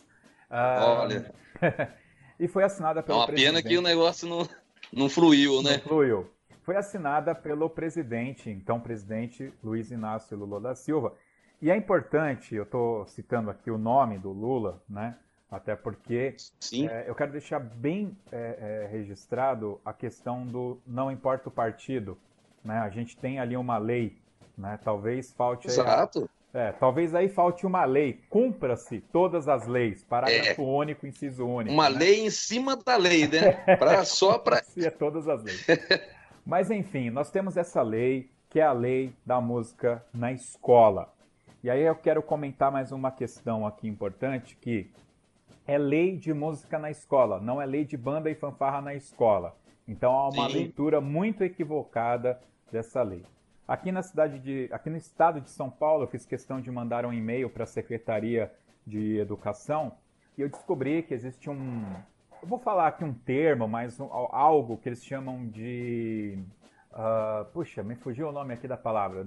Uh, 0.50 0.82
Olha. 0.82 1.32
e 2.40 2.48
foi 2.48 2.64
assinada 2.64 3.04
pelo. 3.04 3.16
É 3.16 3.22
uma 3.22 3.28
presidente... 3.28 3.54
pena 3.54 3.62
que 3.62 3.78
o 3.78 3.82
negócio 3.84 4.28
não, 4.28 4.50
não 4.92 5.08
fluiu, 5.08 5.62
né? 5.62 5.74
Não 5.74 5.82
fluiu. 5.82 6.28
Foi 6.64 6.76
assinada 6.76 7.36
pelo 7.36 7.70
presidente, 7.70 8.50
então 8.50 8.80
presidente 8.80 9.54
Luiz 9.64 9.92
Inácio 9.92 10.36
Lula 10.36 10.60
da 10.60 10.74
Silva. 10.74 11.14
E 11.62 11.70
é 11.70 11.76
importante, 11.76 12.56
eu 12.56 12.64
estou 12.64 13.06
citando 13.08 13.50
aqui 13.50 13.70
o 13.70 13.78
nome 13.78 14.18
do 14.18 14.32
Lula, 14.32 14.82
né? 14.90 15.16
Até 15.52 15.76
porque 15.76 16.36
é, 16.90 17.06
eu 17.08 17.16
quero 17.16 17.32
deixar 17.32 17.60
bem 17.60 18.16
é, 18.32 18.84
é, 18.86 18.88
registrado 18.90 19.82
a 19.84 19.92
questão 19.92 20.46
do 20.46 20.80
não 20.86 21.12
importa 21.12 21.50
o 21.50 21.52
partido. 21.52 22.18
Né? 22.64 22.78
A 22.78 22.90
gente 22.90 23.18
tem 23.18 23.40
ali 23.40 23.58
uma 23.58 23.78
lei, 23.78 24.16
né? 24.58 24.80
talvez 24.84 25.34
falte. 25.34 25.68
Exato. 25.68 26.30
Aí, 26.54 26.62
é, 26.62 26.72
talvez 26.72 27.16
aí 27.16 27.28
falte 27.28 27.66
uma 27.66 27.84
lei. 27.84 28.22
Cumpra-se 28.30 29.02
todas 29.12 29.48
as 29.48 29.68
leis. 29.68 30.04
Parágrafo 30.04 30.62
é. 30.62 30.66
único, 30.66 31.08
inciso 31.08 31.46
único. 31.46 31.74
Uma 31.74 31.90
né? 31.90 31.98
lei 31.98 32.26
em 32.26 32.30
cima 32.30 32.76
da 32.78 32.96
lei, 32.96 33.28
né? 33.28 33.54
Pra, 33.76 34.06
só 34.06 34.38
para. 34.38 34.62
todas 34.98 35.28
as 35.28 35.44
leis. 35.44 35.66
Mas 36.46 36.70
enfim, 36.72 37.10
nós 37.10 37.32
temos 37.32 37.58
essa 37.58 37.82
lei, 37.82 38.30
que 38.50 38.60
é 38.60 38.64
a 38.64 38.72
lei 38.72 39.14
da 39.26 39.42
música 39.42 40.04
na 40.14 40.32
escola. 40.32 41.12
E 41.62 41.70
aí 41.70 41.82
eu 41.82 41.96
quero 41.96 42.24
comentar 42.24 42.72
mais 42.72 42.94
uma 42.94 43.12
questão 43.12 43.68
aqui 43.68 43.86
importante 43.86 44.56
que 44.56 44.90
é 45.68 45.78
lei 45.78 46.16
de 46.16 46.34
música 46.34 46.80
na 46.80 46.90
escola, 46.90 47.38
não 47.42 47.62
é 47.62 47.66
lei 47.66 47.84
de 47.84 47.98
banda 47.98 48.30
e 48.30 48.36
fanfarra 48.36 48.82
na 48.82 48.96
escola. 48.96 49.54
Então 49.86 50.14
há 50.14 50.30
uma 50.30 50.50
Sim. 50.50 50.56
leitura 50.56 51.02
muito 51.02 51.44
equivocada 51.44 52.40
dessa 52.72 53.04
lei. 53.04 53.26
Aqui 53.68 53.92
na 53.92 54.02
cidade 54.02 54.40
de, 54.40 54.70
aqui 54.72 54.90
no 54.90 54.96
estado 54.96 55.42
de 55.42 55.50
São 55.50 55.70
Paulo, 55.70 56.06
eu 56.06 56.08
fiz 56.08 56.26
questão 56.26 56.62
de 56.62 56.72
mandar 56.72 57.06
um 57.06 57.12
e-mail 57.12 57.50
para 57.50 57.66
a 57.66 57.68
Secretaria 57.68 58.50
de 58.88 59.18
Educação 59.18 59.92
e 60.38 60.42
eu 60.42 60.48
descobri 60.48 61.04
que 61.04 61.14
existe 61.14 61.50
um, 61.50 61.84
eu 62.42 62.48
vou 62.48 62.58
falar 62.58 62.88
aqui 62.88 63.04
um 63.04 63.14
termo, 63.14 63.68
mas 63.68 64.00
um, 64.00 64.08
algo 64.14 64.78
que 64.78 64.88
eles 64.88 65.04
chamam 65.04 65.46
de, 65.46 66.40
uh, 66.94 67.44
puxa, 67.52 67.84
me 67.84 67.96
fugiu 67.96 68.30
o 68.30 68.32
nome 68.32 68.54
aqui 68.54 68.66
da 68.66 68.78
palavra. 68.78 69.26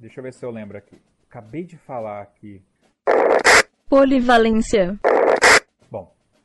Deixa 0.00 0.20
eu 0.20 0.24
ver 0.24 0.32
se 0.32 0.42
eu 0.42 0.50
lembro 0.50 0.78
aqui. 0.78 0.98
Acabei 1.36 1.64
de 1.64 1.76
falar 1.76 2.22
aqui. 2.22 2.64
Polivalência. 3.90 4.98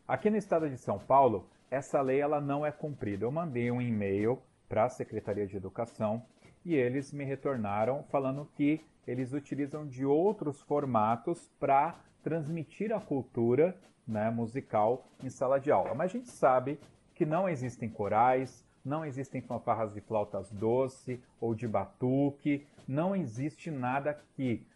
Aqui 0.06 0.30
no 0.30 0.36
estado 0.36 0.70
de 0.70 0.78
São 0.78 1.00
Paulo, 1.00 1.48
essa 1.70 2.02
lei 2.02 2.20
ela 2.20 2.42
não 2.42 2.66
é 2.66 2.74
cumprida. 2.74 3.24
Eu 3.24 3.32
mandei 3.32 3.72
um 3.72 3.82
e-mail 3.82 4.42
para 4.68 4.84
a 4.84 4.90
Secretaria 4.90 5.48
de 5.48 5.56
Educação 5.56 6.26
e 6.66 6.76
eles 6.76 7.14
me 7.14 7.24
retornaram 7.24 8.04
falando 8.12 8.46
que 8.54 8.82
eles 9.08 9.32
utilizam 9.32 9.88
de 9.88 10.06
outros 10.06 10.60
formatos 10.64 11.50
para 11.58 11.96
transmitir 12.22 12.92
a 12.92 13.00
cultura 13.00 13.74
né, 14.06 14.30
musical 14.30 15.08
em 15.24 15.30
sala 15.30 15.58
de 15.58 15.72
aula. 15.72 15.96
Mas 15.96 16.12
a 16.12 16.18
gente 16.18 16.32
sabe 16.32 16.78
que 17.16 17.26
não 17.26 17.48
existem 17.48 17.88
corais, 17.88 18.68
não 18.84 19.06
existem 19.06 19.40
fanfarras 19.40 19.94
de 19.94 20.02
flautas 20.02 20.52
doce 20.52 21.24
ou 21.40 21.56
de 21.56 21.66
batuque, 21.66 22.68
não 22.86 23.16
existe 23.16 23.72
nada 23.72 24.20
que 24.36 24.70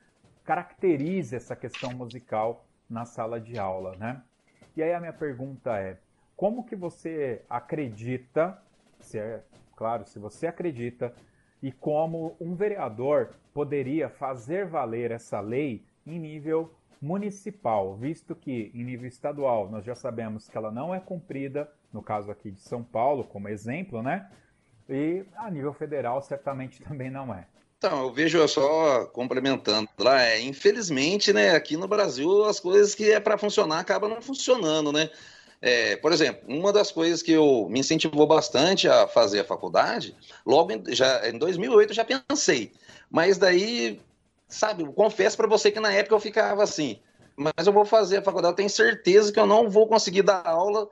caracterize 0.45 1.36
essa 1.36 1.55
questão 1.55 1.91
musical 1.93 2.65
na 2.89 3.03
sala 3.03 3.41
de 3.41 3.58
aula, 3.58 3.95
né? 3.97 4.21
E 4.77 4.84
aí 4.84 4.93
a 4.93 4.99
minha 4.99 5.13
pergunta 5.13 5.77
é: 5.77 5.97
como 6.36 6.63
que 6.63 6.75
você 6.75 7.43
acredita, 7.49 8.62
se 8.99 9.17
é 9.17 9.43
claro, 9.75 10.05
se 10.05 10.19
você 10.19 10.47
acredita 10.47 11.13
e 11.62 11.71
como 11.71 12.36
um 12.39 12.55
vereador 12.55 13.36
poderia 13.53 14.08
fazer 14.08 14.67
valer 14.67 15.12
essa 15.12 15.39
lei 15.39 15.84
em 16.05 16.19
nível 16.19 16.73
municipal, 17.01 17.95
visto 17.95 18.36
que 18.36 18.71
em 18.73 18.84
nível 18.84 19.08
estadual 19.08 19.69
nós 19.69 19.84
já 19.84 19.95
sabemos 19.95 20.47
que 20.47 20.58
ela 20.58 20.71
não 20.71 20.93
é 20.93 20.99
cumprida, 20.99 21.71
no 21.91 22.01
caso 22.01 22.31
aqui 22.31 22.51
de 22.51 22.60
São 22.60 22.84
Paulo, 22.84 23.23
como 23.23 23.49
exemplo, 23.49 24.01
né? 24.01 24.29
E 24.88 25.25
a 25.36 25.49
nível 25.49 25.73
federal 25.73 26.21
certamente 26.21 26.81
também 26.84 27.10
não 27.10 27.34
é. 27.34 27.47
Então, 27.86 28.02
eu 28.02 28.12
vejo 28.12 28.48
só 28.48 29.06
complementando 29.06 29.88
lá, 30.00 30.19
é, 30.19 30.41
infelizmente, 30.41 31.32
né, 31.32 31.52
aqui 31.52 31.78
no 31.78 31.88
Brasil 31.88 32.43
as 32.45 32.60
coisas 32.60 32.95
que 32.95 33.12
é 33.12 33.19
para 33.19 33.38
funcionar 33.38 33.78
acabam 33.78 34.10
não 34.10 34.24
funcionando, 34.24 34.91
né? 34.91 35.08
É, 35.62 35.95
por 35.98 36.12
exemplo, 36.12 36.41
uma 36.48 36.74
das 36.74 36.91
coisas 36.91 37.21
que 37.21 37.32
eu 37.32 37.67
me 37.69 37.82
incentivou 37.82 38.26
bastante 38.26 38.89
a 38.89 39.08
fazer 39.08 39.41
a 39.41 39.45
faculdade, 39.45 40.15
logo 40.43 40.71
em, 40.71 40.95
já, 40.95 41.30
em 41.30 41.38
2008 41.38 41.91
eu 41.91 41.95
já 41.95 42.04
pensei, 42.04 42.71
mas 43.08 43.38
daí, 43.38 44.02
sabe, 44.48 44.82
eu 44.82 44.91
confesso 44.91 45.38
para 45.38 45.45
você 45.45 45.69
que 45.69 45.80
na 45.80 45.91
época 45.91 46.15
eu 46.15 46.19
ficava 46.19 46.63
assim, 46.63 46.98
mas 47.36 47.67
eu 47.67 47.71
vou 47.71 47.86
fazer 47.86 48.17
a 48.17 48.24
faculdade, 48.24 48.54
eu 48.54 48.58
tenho 48.58 48.69
certeza 48.69 49.32
que 49.32 49.39
eu 49.39 49.45
não 49.45 49.69
vou 49.69 49.86
conseguir 49.86 50.24
dar 50.24 50.41
aula 50.43 50.89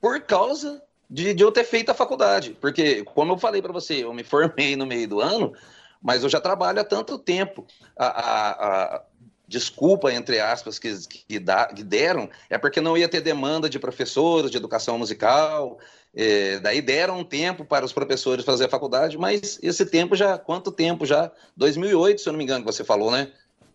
por 0.00 0.20
causa 0.20 0.80
de, 1.10 1.34
de 1.34 1.42
eu 1.42 1.50
ter 1.50 1.64
feito 1.64 1.90
a 1.90 1.94
faculdade, 1.94 2.56
porque, 2.60 3.02
como 3.02 3.32
eu 3.32 3.38
falei 3.38 3.60
para 3.60 3.72
você, 3.72 4.04
eu 4.04 4.14
me 4.14 4.22
formei 4.22 4.76
no 4.76 4.86
meio 4.86 5.08
do 5.08 5.20
ano, 5.20 5.52
mas 6.02 6.22
eu 6.22 6.28
já 6.28 6.40
trabalho 6.40 6.80
há 6.80 6.84
tanto 6.84 7.18
tempo. 7.18 7.66
A, 7.96 8.06
a, 8.06 8.50
a 8.96 9.02
desculpa, 9.48 10.12
entre 10.12 10.38
aspas, 10.38 10.78
que, 10.78 10.94
que, 11.26 11.38
da, 11.38 11.66
que, 11.66 11.82
deram 11.82 12.28
é 12.50 12.58
porque 12.58 12.80
não 12.80 12.96
ia 12.96 13.08
ter 13.08 13.22
demanda 13.22 13.68
de 13.68 13.78
professores 13.78 14.50
de 14.50 14.56
educação 14.58 14.98
musical. 14.98 15.78
É, 16.14 16.58
daí 16.60 16.82
deram 16.82 17.20
um 17.20 17.24
tempo 17.24 17.64
para 17.64 17.84
os 17.84 17.92
professores 17.92 18.44
fazer 18.44 18.66
a 18.66 18.68
faculdade, 18.68 19.16
mas 19.16 19.58
esse 19.62 19.86
tempo 19.86 20.14
já, 20.14 20.38
quanto 20.38 20.70
tempo 20.70 21.06
já? 21.06 21.30
2008, 21.56 22.20
se 22.20 22.28
eu 22.28 22.32
não 22.32 22.38
me 22.38 22.44
engano, 22.44 22.64
que 22.64 22.72
você 22.72 22.84
falou, 22.84 23.10
né? 23.10 23.30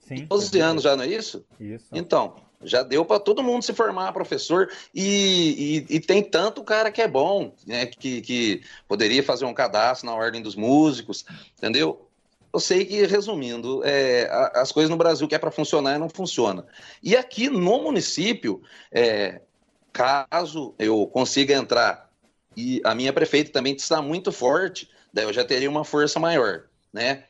Sim. 0.07 0.25
12 0.25 0.59
anos 0.59 0.83
já, 0.83 0.95
não 0.95 1.03
é 1.03 1.07
isso? 1.07 1.45
Isso. 1.59 1.85
Então, 1.93 2.35
já 2.63 2.83
deu 2.83 3.05
para 3.05 3.19
todo 3.19 3.43
mundo 3.43 3.63
se 3.63 3.73
formar 3.73 4.11
professor 4.13 4.69
e, 4.93 5.85
e, 5.89 5.95
e, 5.95 5.99
tem 5.99 6.21
tanto 6.23 6.63
cara 6.63 6.91
que 6.91 7.01
é 7.01 7.07
bom, 7.07 7.53
né, 7.65 7.85
que, 7.85 8.21
que 8.21 8.61
poderia 8.87 9.23
fazer 9.23 9.45
um 9.45 9.53
cadastro 9.53 10.05
na 10.05 10.15
ordem 10.15 10.41
dos 10.41 10.55
músicos, 10.55 11.25
entendeu? 11.57 12.09
Eu 12.53 12.59
sei 12.59 12.85
que, 12.85 13.05
resumindo, 13.07 13.81
é, 13.83 14.29
as 14.53 14.71
coisas 14.71 14.89
no 14.89 14.95
Brasil 14.95 15.27
que 15.27 15.33
é 15.33 15.39
para 15.39 15.49
funcionar 15.49 15.97
não 15.97 16.07
funciona. 16.07 16.65
E 17.01 17.17
aqui 17.17 17.49
no 17.49 17.81
município, 17.81 18.61
é, 18.91 19.41
caso 19.91 20.75
eu 20.77 21.07
consiga 21.07 21.55
entrar 21.55 22.11
e 22.55 22.79
a 22.83 22.93
minha 22.93 23.11
prefeita 23.11 23.51
também 23.51 23.75
está 23.75 24.01
muito 24.03 24.31
forte, 24.31 24.87
daí 25.11 25.25
eu 25.25 25.33
já 25.33 25.43
teria 25.43 25.69
uma 25.69 25.83
força 25.83 26.19
maior, 26.19 26.65
né? 26.93 27.25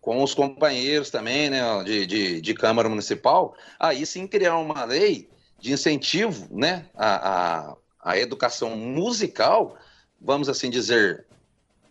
Com 0.00 0.22
os 0.22 0.32
companheiros 0.34 1.10
também, 1.10 1.50
né, 1.50 1.60
de, 1.84 2.06
de, 2.06 2.40
de 2.40 2.54
Câmara 2.54 2.88
Municipal, 2.88 3.54
aí 3.78 4.04
sim 4.06 4.26
criar 4.26 4.56
uma 4.56 4.84
lei 4.84 5.28
de 5.58 5.72
incentivo, 5.72 6.46
né, 6.50 6.86
à, 6.94 7.70
à, 7.70 7.76
à 8.00 8.18
educação 8.18 8.76
musical, 8.76 9.76
vamos 10.20 10.48
assim 10.48 10.68
dizer, 10.68 11.26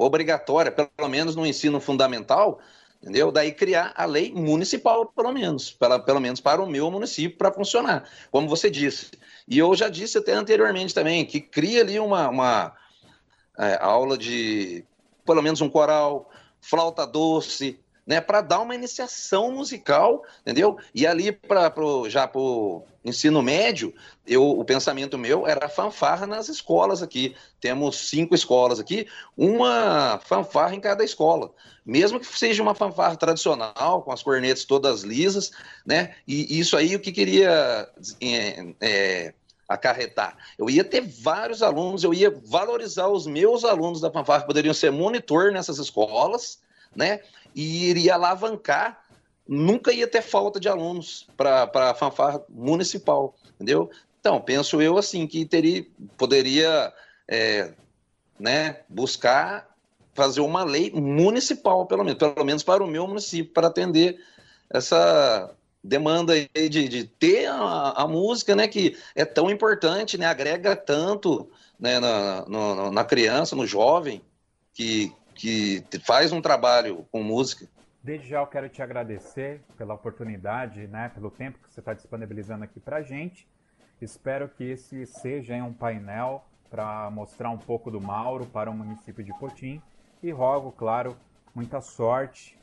obrigatória, 0.03 0.71
pelo 0.71 1.09
menos 1.09 1.35
no 1.35 1.45
ensino 1.45 1.79
fundamental, 1.79 2.59
entendeu? 3.01 3.31
Daí 3.31 3.51
criar 3.51 3.93
a 3.95 4.05
lei 4.05 4.31
municipal, 4.33 5.05
pelo 5.05 5.31
menos, 5.31 5.71
para, 5.71 5.99
pelo 5.99 6.19
menos 6.19 6.39
para 6.39 6.61
o 6.61 6.69
meu 6.69 6.89
município, 6.89 7.37
para 7.37 7.51
funcionar, 7.51 8.07
como 8.31 8.47
você 8.47 8.69
disse. 8.69 9.11
E 9.47 9.57
eu 9.57 9.75
já 9.75 9.89
disse 9.89 10.17
até 10.17 10.33
anteriormente 10.33 10.93
também, 10.93 11.25
que 11.25 11.41
cria 11.41 11.81
ali 11.81 11.99
uma, 11.99 12.29
uma 12.29 12.73
é, 13.57 13.77
aula 13.81 14.17
de, 14.17 14.85
pelo 15.25 15.41
menos 15.41 15.59
um 15.61 15.69
coral, 15.69 16.29
flauta 16.61 17.05
doce, 17.05 17.79
né, 18.05 18.19
para 18.19 18.41
dar 18.41 18.59
uma 18.59 18.75
iniciação 18.75 19.51
musical, 19.51 20.23
entendeu? 20.41 20.77
E 20.93 21.07
ali 21.07 21.31
para 21.31 21.71
já 22.07 22.27
para 22.27 22.41
o 22.41 22.83
ensino 23.03 23.41
médio, 23.41 23.93
eu, 24.25 24.43
o 24.43 24.63
pensamento 24.63 25.17
meu 25.17 25.45
era 25.45 25.67
fanfarra 25.67 26.25
nas 26.25 26.47
escolas 26.47 27.01
aqui. 27.03 27.35
Temos 27.59 28.09
cinco 28.09 28.33
escolas 28.33 28.79
aqui, 28.79 29.07
uma 29.37 30.19
fanfarra 30.25 30.75
em 30.75 30.79
cada 30.79 31.03
escola. 31.03 31.51
Mesmo 31.85 32.19
que 32.19 32.25
seja 32.25 32.63
uma 32.63 32.73
fanfarra 32.73 33.17
tradicional, 33.17 34.01
com 34.03 34.11
as 34.11 34.23
cornetas 34.23 34.63
todas 34.63 35.01
lisas, 35.01 35.51
né? 35.85 36.15
E 36.25 36.57
isso 36.59 36.77
aí 36.77 36.95
o 36.95 36.99
que 36.99 37.11
queria 37.11 37.89
é, 38.21 38.73
é, 38.79 39.33
acarretar. 39.67 40.37
Eu 40.57 40.69
ia 40.69 40.83
ter 40.83 41.01
vários 41.01 41.61
alunos, 41.61 42.03
eu 42.03 42.13
ia 42.13 42.31
valorizar 42.45 43.07
os 43.07 43.27
meus 43.27 43.65
alunos 43.65 43.99
da 43.99 44.11
fanfarra, 44.11 44.45
poderiam 44.45 44.73
ser 44.73 44.91
monitor 44.91 45.51
nessas 45.51 45.77
escolas, 45.77 46.59
né? 46.95 47.19
E 47.55 47.89
iria 47.89 48.15
alavancar, 48.15 49.03
nunca 49.47 49.91
ia 49.91 50.07
ter 50.07 50.21
falta 50.21 50.59
de 50.59 50.69
alunos 50.69 51.27
para 51.35 51.69
a 51.91 51.93
fanfarra 51.93 52.41
municipal, 52.49 53.35
entendeu? 53.55 53.89
Então, 54.19 54.39
penso 54.39 54.81
eu 54.81 54.97
assim, 54.97 55.27
que 55.27 55.45
teria, 55.45 55.85
poderia 56.17 56.93
é, 57.27 57.73
né, 58.39 58.79
buscar 58.87 59.73
fazer 60.13 60.41
uma 60.41 60.63
lei 60.63 60.91
municipal, 60.91 61.85
pelo 61.85 62.03
menos, 62.03 62.19
pelo 62.19 62.45
menos 62.45 62.63
para 62.63 62.83
o 62.83 62.87
meu 62.87 63.07
município, 63.07 63.51
para 63.51 63.67
atender 63.67 64.19
essa 64.69 65.53
demanda 65.83 66.33
de, 66.53 66.87
de 66.87 67.03
ter 67.03 67.47
a, 67.47 67.93
a, 67.97 68.07
música, 68.07 68.55
né, 68.55 68.67
que 68.67 68.95
é 69.15 69.25
tão 69.25 69.49
importante, 69.49 70.17
né, 70.17 70.25
agrega 70.25 70.75
tanto 70.75 71.49
né, 71.79 71.99
na, 71.99 72.45
no, 72.47 72.91
na 72.91 73.03
criança, 73.03 73.55
no 73.55 73.67
jovem, 73.67 74.21
que, 74.73 75.11
que 75.33 75.83
faz 76.05 76.31
um 76.31 76.41
trabalho 76.41 77.05
com 77.11 77.23
música. 77.23 77.67
Desde 78.03 78.27
já 78.27 78.39
eu 78.39 78.47
quero 78.47 78.67
te 78.67 78.81
agradecer 78.81 79.61
pela 79.77 79.93
oportunidade, 79.93 80.87
né, 80.87 81.09
pelo 81.09 81.31
tempo 81.31 81.59
que 81.59 81.73
você 81.73 81.79
está 81.79 81.93
disponibilizando 81.93 82.63
aqui 82.63 82.79
para 82.79 83.01
gente. 83.01 83.47
Espero 84.01 84.49
que 84.49 84.63
esse 84.63 85.05
seja 85.05 85.55
um 85.55 85.73
painel 85.73 86.43
para 86.69 87.09
mostrar 87.11 87.49
um 87.49 87.57
pouco 87.57 87.89
do 87.89 88.01
Mauro 88.01 88.45
para 88.45 88.69
o 88.69 88.73
município 88.73 89.23
de 89.23 89.31
Cotim 89.33 89.81
e 90.21 90.31
rogo, 90.31 90.71
claro, 90.71 91.15
muita 91.53 91.79
sorte 91.81 92.57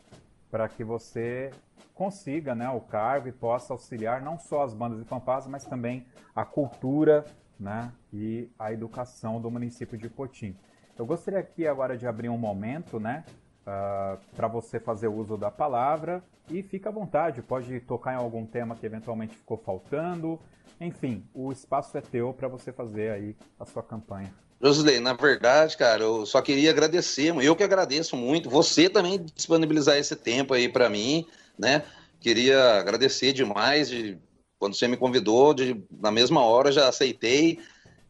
para 0.51 0.69
que 0.69 0.83
você 0.83 1.51
consiga 1.95 2.55
né, 2.55 2.69
o 2.71 2.81
cargo 2.81 3.29
e 3.29 3.33
possa 3.33 3.73
auxiliar 3.73 4.21
não 4.21 4.39
só 4.39 4.63
as 4.63 4.75
bandas 4.75 4.99
de 4.99 5.05
fanfarras, 5.05 5.47
mas 5.47 5.65
também 5.65 6.07
a 6.35 6.45
cultura 6.45 7.25
né, 7.59 7.93
e 8.13 8.51
a 8.59 8.73
educação 8.73 9.41
do 9.41 9.51
município 9.51 9.97
de 9.97 10.09
Cotim. 10.09 10.57
Eu 11.01 11.07
gostaria 11.07 11.41
aqui 11.41 11.67
agora 11.67 11.97
de 11.97 12.07
abrir 12.07 12.29
um 12.29 12.37
momento, 12.37 13.01
né, 13.01 13.25
uh, 13.67 13.71
ah, 13.71 14.19
para 14.37 14.47
você 14.47 14.79
fazer 14.79 15.09
uso 15.09 15.35
da 15.35 15.51
palavra 15.51 16.23
e 16.51 16.63
fica 16.63 16.91
à 16.91 16.93
vontade, 16.93 17.41
pode 17.41 17.81
tocar 17.81 18.13
em 18.13 18.17
algum 18.17 18.45
tema 18.45 18.77
que 18.77 18.85
eventualmente 18.85 19.35
ficou 19.35 19.57
faltando. 19.57 20.39
Enfim, 20.79 21.25
o 21.33 21.51
espaço 21.51 21.97
é 21.97 22.03
teu 22.03 22.35
para 22.35 22.49
você 22.49 22.71
fazer 22.71 23.13
aí 23.13 23.35
a 23.59 23.65
sua 23.65 23.83
campanha. 23.83 24.31
Josilei, 24.61 25.01
na 25.01 25.15
verdade, 25.15 25.75
cara, 25.75 26.03
eu 26.03 26.27
só 26.27 26.43
queria 26.43 26.71
agradecer, 26.71 27.35
eu 27.35 27.57
que 27.57 27.65
agradeço 27.65 28.15
muito, 28.15 28.51
você 28.51 28.87
também 28.91 29.25
disponibilizar 29.35 29.97
esse 29.97 30.15
tempo 30.15 30.53
aí 30.53 30.69
para 30.69 30.91
mim, 30.91 31.27
né? 31.59 31.83
Queria 32.21 32.79
agradecer 32.79 33.33
demais 33.33 33.89
de 33.89 34.19
quando 34.59 34.75
você 34.77 34.87
me 34.87 34.99
convidou, 34.99 35.55
de, 35.55 35.83
na 35.91 36.11
mesma 36.11 36.45
hora 36.45 36.71
já 36.71 36.87
aceitei. 36.87 37.59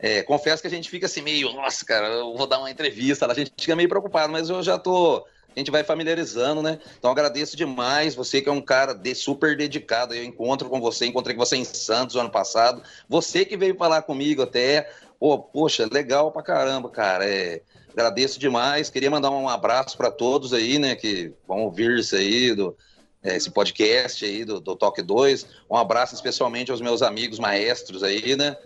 É, 0.03 0.23
confesso 0.23 0.63
que 0.63 0.69
a 0.69 0.71
gente 0.71 0.89
fica 0.89 1.07
assim 1.07 1.21
meio, 1.21 1.53
nossa, 1.53 1.85
cara, 1.85 2.07
eu 2.09 2.35
vou 2.35 2.47
dar 2.47 2.59
uma 2.59 2.71
entrevista, 2.71 3.31
a 3.31 3.35
gente 3.35 3.53
fica 3.59 3.77
meio 3.77 3.89
preocupado, 3.89 4.33
mas 4.33 4.49
eu 4.49 4.63
já 4.63 4.79
tô, 4.79 5.27
a 5.55 5.59
gente 5.59 5.71
vai 5.71 5.85
familiarizando, 5.85 6.63
né? 6.63 6.79
Então 6.99 7.11
agradeço 7.11 7.57
demais, 7.57 8.15
você 8.15 8.41
que 8.41 8.49
é 8.49 8.53
um 8.53 8.63
cara 8.63 8.95
de, 8.95 9.15
super 9.15 9.57
dedicado, 9.57 10.15
eu 10.15 10.25
encontro 10.25 10.71
com 10.71 10.81
você, 10.81 11.07
encontrei 11.07 11.37
com 11.37 11.45
você 11.45 11.57
em 11.57 11.65
Santos 11.65 12.17
ano 12.17 12.31
passado, 12.31 12.83
você 13.09 13.45
que 13.45 13.59
veio 13.59 13.77
falar 13.77 14.03
comigo 14.03 14.43
até, 14.43 14.91
pô, 15.19 15.39
poxa, 15.39 15.87
legal 15.91 16.33
pra 16.33 16.43
caramba, 16.43 16.89
cara, 16.89 17.29
é, 17.29 17.61
agradeço 17.93 18.39
demais, 18.39 18.89
queria 18.89 19.11
mandar 19.11 19.31
um 19.31 19.51
abraço 19.51 19.99
para 19.99 20.11
todos 20.11 20.55
aí, 20.55 20.79
né, 20.79 20.95
que 20.95 21.33
vão 21.47 21.65
ouvir 21.65 21.99
isso 21.99 22.17
aí, 22.17 22.55
do, 22.55 22.75
é, 23.23 23.37
esse 23.37 23.51
podcast 23.51 24.25
aí 24.25 24.47
do, 24.47 24.61
do 24.61 24.75
Toque 24.75 25.03
2, 25.03 25.47
um 25.71 25.77
abraço 25.77 26.15
especialmente 26.15 26.71
aos 26.71 26.81
meus 26.81 27.03
amigos 27.03 27.39
maestros 27.39 28.03
aí, 28.03 28.35
né, 28.35 28.57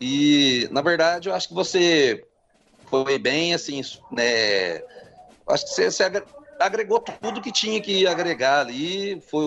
e, 0.00 0.68
na 0.70 0.82
verdade, 0.82 1.28
eu 1.28 1.34
acho 1.34 1.48
que 1.48 1.54
você 1.54 2.24
foi 2.86 3.18
bem, 3.18 3.54
assim, 3.54 3.80
né? 4.10 4.82
Acho 5.48 5.64
que 5.64 5.70
você, 5.70 5.90
você 5.90 6.22
agregou 6.58 7.00
tudo 7.00 7.40
que 7.40 7.52
tinha 7.52 7.80
que 7.80 8.06
agregar 8.06 8.60
ali, 8.60 9.20
foi, 9.20 9.44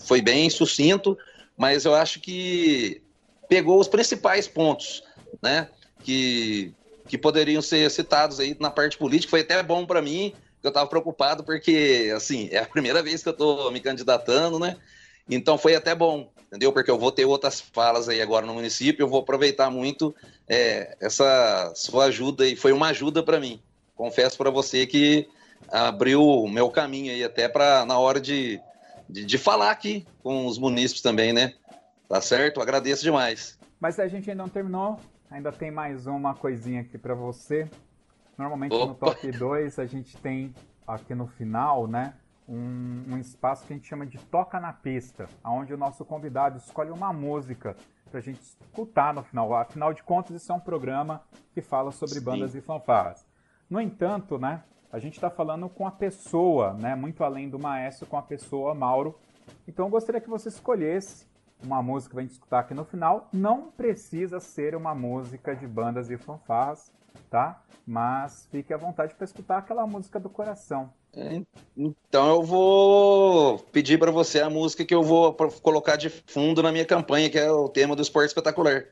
foi 0.00 0.22
bem 0.22 0.48
sucinto, 0.50 1.16
mas 1.56 1.84
eu 1.84 1.94
acho 1.94 2.20
que 2.20 3.02
pegou 3.48 3.78
os 3.78 3.88
principais 3.88 4.48
pontos, 4.48 5.04
né? 5.42 5.68
Que, 6.02 6.74
que 7.06 7.16
poderiam 7.16 7.62
ser 7.62 7.90
citados 7.90 8.40
aí 8.40 8.56
na 8.58 8.70
parte 8.70 8.98
política. 8.98 9.30
Foi 9.30 9.40
até 9.40 9.62
bom 9.62 9.86
para 9.86 10.02
mim, 10.02 10.34
eu 10.62 10.68
estava 10.68 10.88
preocupado 10.88 11.44
porque, 11.44 12.12
assim, 12.14 12.48
é 12.50 12.58
a 12.58 12.66
primeira 12.66 13.02
vez 13.02 13.22
que 13.22 13.28
eu 13.28 13.32
estou 13.32 13.70
me 13.70 13.80
candidatando, 13.80 14.58
né? 14.58 14.76
Então 15.28 15.56
foi 15.56 15.74
até 15.74 15.94
bom, 15.94 16.30
entendeu? 16.52 16.70
Porque 16.70 16.90
eu 16.90 16.98
vou 16.98 17.10
ter 17.10 17.24
outras 17.24 17.62
falas 17.62 18.10
aí 18.10 18.20
agora 18.20 18.44
no 18.44 18.52
município, 18.52 19.02
eu 19.02 19.08
vou 19.08 19.20
aproveitar 19.20 19.70
muito 19.70 20.14
é, 20.46 20.94
essa 21.00 21.72
sua 21.74 22.04
ajuda 22.04 22.46
e 22.46 22.54
foi 22.54 22.72
uma 22.72 22.88
ajuda 22.88 23.22
para 23.22 23.40
mim. 23.40 23.58
Confesso 23.96 24.36
para 24.36 24.50
você 24.50 24.86
que 24.86 25.26
abriu 25.70 26.22
o 26.22 26.46
meu 26.46 26.68
caminho 26.68 27.10
aí 27.10 27.24
até 27.24 27.48
para 27.48 27.86
na 27.86 27.98
hora 27.98 28.20
de, 28.20 28.60
de, 29.08 29.24
de, 29.24 29.38
falar 29.38 29.70
aqui 29.70 30.06
com 30.22 30.44
os 30.44 30.58
munícipes 30.58 31.00
também, 31.00 31.32
né? 31.32 31.54
Tá 32.06 32.20
certo? 32.20 32.60
Agradeço 32.60 33.02
demais. 33.02 33.58
Mas 33.80 33.98
a 33.98 34.06
gente 34.06 34.30
ainda 34.30 34.42
não 34.42 34.50
terminou, 34.50 35.00
ainda 35.30 35.50
tem 35.50 35.70
mais 35.70 36.06
uma 36.06 36.34
coisinha 36.34 36.82
aqui 36.82 36.98
para 36.98 37.14
você. 37.14 37.66
Normalmente 38.36 38.74
Opa. 38.74 38.86
no 38.88 38.94
top 38.94 39.32
2 39.32 39.78
a 39.78 39.86
gente 39.86 40.18
tem 40.18 40.54
aqui 40.86 41.14
no 41.14 41.26
final, 41.26 41.86
né? 41.86 42.12
Um, 42.48 43.04
um, 43.08 43.18
espaço 43.18 43.64
que 43.66 43.72
a 43.72 43.76
gente 43.76 43.88
chama 43.88 44.04
de 44.04 44.18
Toca 44.18 44.58
na 44.58 44.72
Pista, 44.72 45.28
onde 45.44 45.72
o 45.72 45.76
nosso 45.76 46.04
convidado 46.04 46.58
escolhe 46.58 46.90
uma 46.90 47.12
música 47.12 47.76
para 48.10 48.18
a 48.18 48.22
gente 48.22 48.40
escutar 48.40 49.14
no 49.14 49.22
final. 49.22 49.54
Afinal 49.54 49.94
de 49.94 50.02
contas, 50.02 50.36
isso 50.36 50.52
é 50.52 50.54
um 50.54 50.60
programa 50.60 51.22
que 51.54 51.62
fala 51.62 51.90
sobre 51.92 52.16
Sim. 52.16 52.24
bandas 52.24 52.54
e 52.54 52.60
fanfarras. 52.60 53.26
No 53.70 53.80
entanto, 53.80 54.38
né, 54.38 54.62
a 54.92 54.98
gente 54.98 55.14
está 55.14 55.30
falando 55.30 55.68
com 55.68 55.86
a 55.86 55.90
pessoa, 55.90 56.74
né, 56.74 56.94
muito 56.94 57.24
além 57.24 57.48
do 57.48 57.58
maestro, 57.58 58.06
com 58.06 58.18
a 58.18 58.22
pessoa 58.22 58.74
Mauro. 58.74 59.18
Então 59.66 59.86
eu 59.86 59.90
gostaria 59.90 60.20
que 60.20 60.28
você 60.28 60.48
escolhesse 60.48 61.26
uma 61.64 61.82
música 61.82 62.14
para 62.14 62.20
a 62.20 62.22
gente 62.24 62.32
escutar 62.32 62.58
aqui 62.58 62.74
no 62.74 62.84
final. 62.84 63.28
Não 63.32 63.70
precisa 63.70 64.40
ser 64.40 64.74
uma 64.74 64.94
música 64.94 65.56
de 65.56 65.66
bandas 65.66 66.10
e 66.10 66.18
fanfarras, 66.18 66.92
tá? 67.30 67.62
Mas 67.86 68.46
fique 68.50 68.74
à 68.74 68.76
vontade 68.76 69.14
para 69.14 69.24
escutar 69.24 69.58
aquela 69.58 69.86
música 69.86 70.20
do 70.20 70.28
coração. 70.28 70.92
É, 71.14 71.42
então 71.76 72.36
eu 72.36 72.42
vou 72.42 73.58
pedir 73.70 73.98
para 73.98 74.10
você 74.10 74.40
a 74.40 74.48
música 74.48 74.84
que 74.84 74.94
eu 74.94 75.02
vou 75.02 75.34
colocar 75.34 75.96
de 75.96 76.08
fundo 76.08 76.62
na 76.62 76.72
minha 76.72 76.86
campanha, 76.86 77.28
que 77.28 77.38
é 77.38 77.50
o 77.50 77.68
tema 77.68 77.94
do 77.94 78.00
esporte 78.00 78.28
espetacular. 78.28 78.86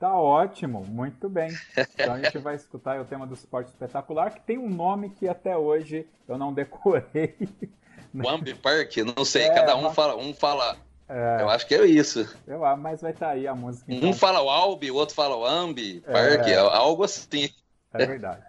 Tá 0.00 0.18
ótimo, 0.18 0.84
muito 0.84 1.28
bem. 1.28 1.50
Então 1.76 2.14
a 2.14 2.22
gente 2.22 2.38
vai 2.38 2.56
escutar 2.56 3.00
o 3.00 3.04
tema 3.04 3.26
do 3.26 3.34
esporte 3.34 3.68
espetacular, 3.68 4.32
que 4.32 4.40
tem 4.40 4.58
um 4.58 4.68
nome 4.68 5.10
que 5.10 5.28
até 5.28 5.56
hoje 5.56 6.06
eu 6.26 6.38
não 6.38 6.52
decorei. 6.52 7.36
Wambi 8.12 8.54
Park, 8.54 8.96
não 9.16 9.24
sei, 9.24 9.42
é, 9.44 9.54
cada 9.54 9.76
um 9.76 9.82
mas... 9.82 9.94
fala, 9.94 10.16
um 10.16 10.34
fala. 10.34 10.76
É, 11.08 11.42
eu 11.42 11.50
acho 11.50 11.66
que 11.66 11.74
é 11.74 11.84
isso. 11.84 12.34
Eu, 12.46 12.60
mas 12.76 13.00
vai 13.00 13.12
estar 13.12 13.26
tá 13.26 13.32
aí 13.32 13.46
a 13.46 13.54
música. 13.54 13.92
Então. 13.92 14.08
Um 14.08 14.12
fala 14.12 14.40
o 14.40 14.48
Albi, 14.48 14.90
o 14.90 14.96
outro 14.96 15.14
fala 15.14 15.36
o 15.36 15.44
Ambi, 15.44 16.00
Park, 16.00 16.48
é, 16.48 16.56
algo 16.56 17.04
assim. 17.04 17.50
É 17.92 18.06
verdade. 18.06 18.42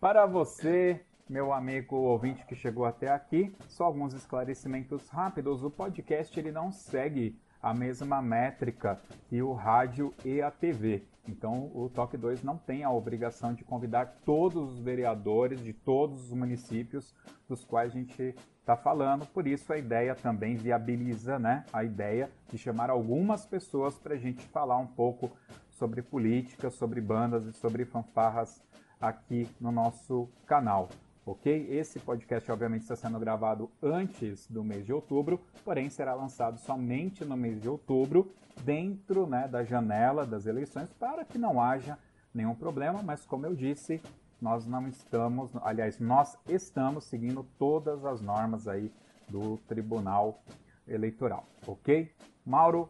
Para 0.00 0.26
você, 0.26 1.00
meu 1.30 1.52
amigo 1.52 1.94
ouvinte 1.94 2.44
que 2.44 2.56
chegou 2.56 2.84
até 2.84 3.08
aqui, 3.08 3.54
só 3.68 3.84
alguns 3.84 4.12
esclarecimentos 4.14 5.08
rápidos. 5.10 5.62
O 5.62 5.70
podcast 5.70 6.36
ele 6.36 6.50
não 6.50 6.72
segue 6.72 7.38
a 7.62 7.72
mesma 7.72 8.20
métrica 8.20 9.00
que 9.28 9.40
o 9.40 9.52
rádio 9.52 10.12
e 10.24 10.42
a 10.42 10.50
TV. 10.50 11.04
Então, 11.28 11.70
o 11.72 11.88
Toque 11.88 12.16
2 12.16 12.42
não 12.42 12.58
tem 12.58 12.82
a 12.82 12.90
obrigação 12.90 13.54
de 13.54 13.62
convidar 13.62 14.06
todos 14.24 14.72
os 14.72 14.80
vereadores 14.80 15.62
de 15.62 15.72
todos 15.72 16.24
os 16.24 16.32
municípios 16.32 17.14
dos 17.48 17.64
quais 17.64 17.92
a 17.92 17.94
gente 17.96 18.34
está 18.58 18.76
falando. 18.76 19.24
Por 19.26 19.46
isso, 19.46 19.72
a 19.72 19.78
ideia 19.78 20.16
também 20.16 20.56
viabiliza 20.56 21.38
né, 21.38 21.64
a 21.72 21.84
ideia 21.84 22.28
de 22.48 22.58
chamar 22.58 22.90
algumas 22.90 23.46
pessoas 23.46 23.96
para 23.96 24.14
a 24.14 24.18
gente 24.18 24.44
falar 24.48 24.78
um 24.78 24.86
pouco 24.88 25.30
sobre 25.68 26.02
política, 26.02 26.70
sobre 26.70 27.00
bandas 27.00 27.46
e 27.46 27.52
sobre 27.52 27.84
fanfarras 27.84 28.60
aqui 29.00 29.48
no 29.60 29.70
nosso 29.70 30.28
canal 30.44 30.88
ok? 31.24 31.68
Esse 31.70 31.98
podcast, 31.98 32.50
obviamente, 32.50 32.82
está 32.82 32.96
sendo 32.96 33.18
gravado 33.18 33.70
antes 33.82 34.46
do 34.46 34.64
mês 34.64 34.84
de 34.84 34.92
outubro, 34.92 35.40
porém 35.64 35.90
será 35.90 36.14
lançado 36.14 36.58
somente 36.58 37.24
no 37.24 37.36
mês 37.36 37.60
de 37.60 37.68
outubro, 37.68 38.32
dentro 38.64 39.26
né, 39.26 39.48
da 39.48 39.64
janela 39.64 40.26
das 40.26 40.46
eleições, 40.46 40.90
para 40.92 41.24
que 41.24 41.38
não 41.38 41.60
haja 41.60 41.98
nenhum 42.34 42.54
problema, 42.54 43.02
mas 43.02 43.24
como 43.24 43.46
eu 43.46 43.54
disse, 43.54 44.00
nós 44.40 44.66
não 44.66 44.86
estamos, 44.88 45.50
aliás, 45.62 45.98
nós 45.98 46.36
estamos 46.48 47.04
seguindo 47.04 47.44
todas 47.58 48.04
as 48.04 48.20
normas 48.20 48.66
aí 48.66 48.92
do 49.28 49.58
Tribunal 49.68 50.42
Eleitoral, 50.86 51.46
ok? 51.66 52.12
Mauro, 52.44 52.88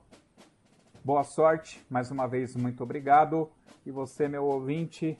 boa 1.04 1.24
sorte, 1.24 1.84
mais 1.90 2.10
uma 2.10 2.26
vez, 2.26 2.54
muito 2.54 2.82
obrigado. 2.82 3.50
E 3.84 3.90
você, 3.90 4.28
meu 4.28 4.44
ouvinte, 4.44 5.18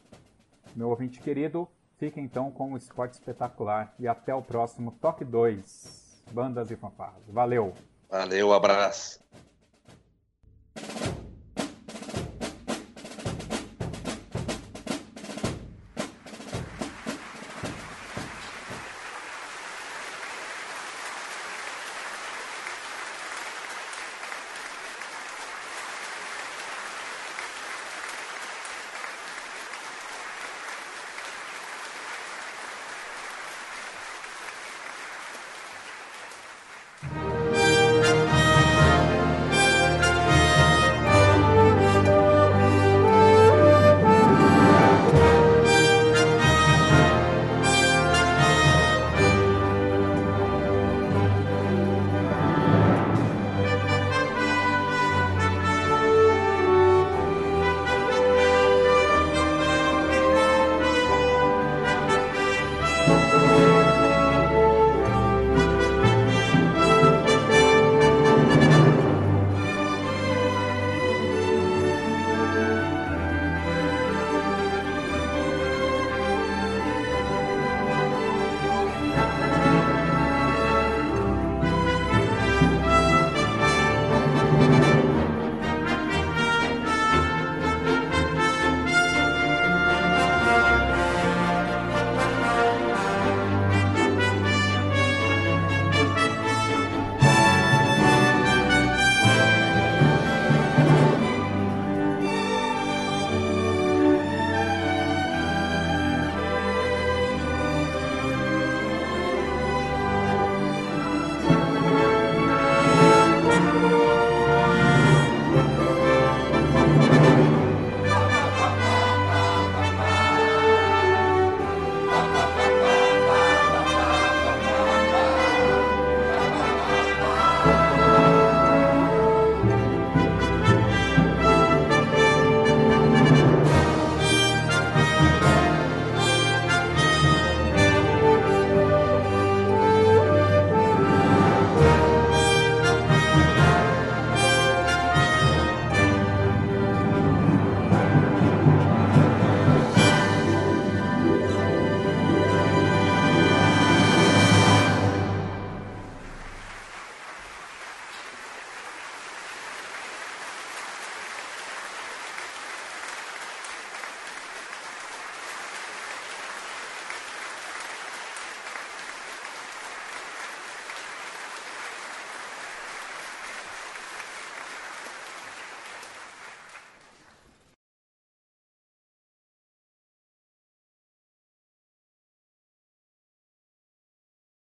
meu 0.77 0.89
ouvinte 0.89 1.21
querido, 1.21 1.69
Fique 2.01 2.19
então 2.19 2.51
com 2.51 2.73
o 2.73 2.79
esporte 2.79 3.13
espetacular 3.13 3.93
e 3.99 4.09
até 4.09 4.35
o 4.35 4.41
próximo 4.41 4.91
Toque 4.91 5.23
2, 5.23 6.23
Bandas 6.33 6.71
e 6.71 6.77
Fanfarras. 6.77 7.23
Valeu! 7.29 7.75
Valeu, 8.09 8.55
abraço! 8.55 9.21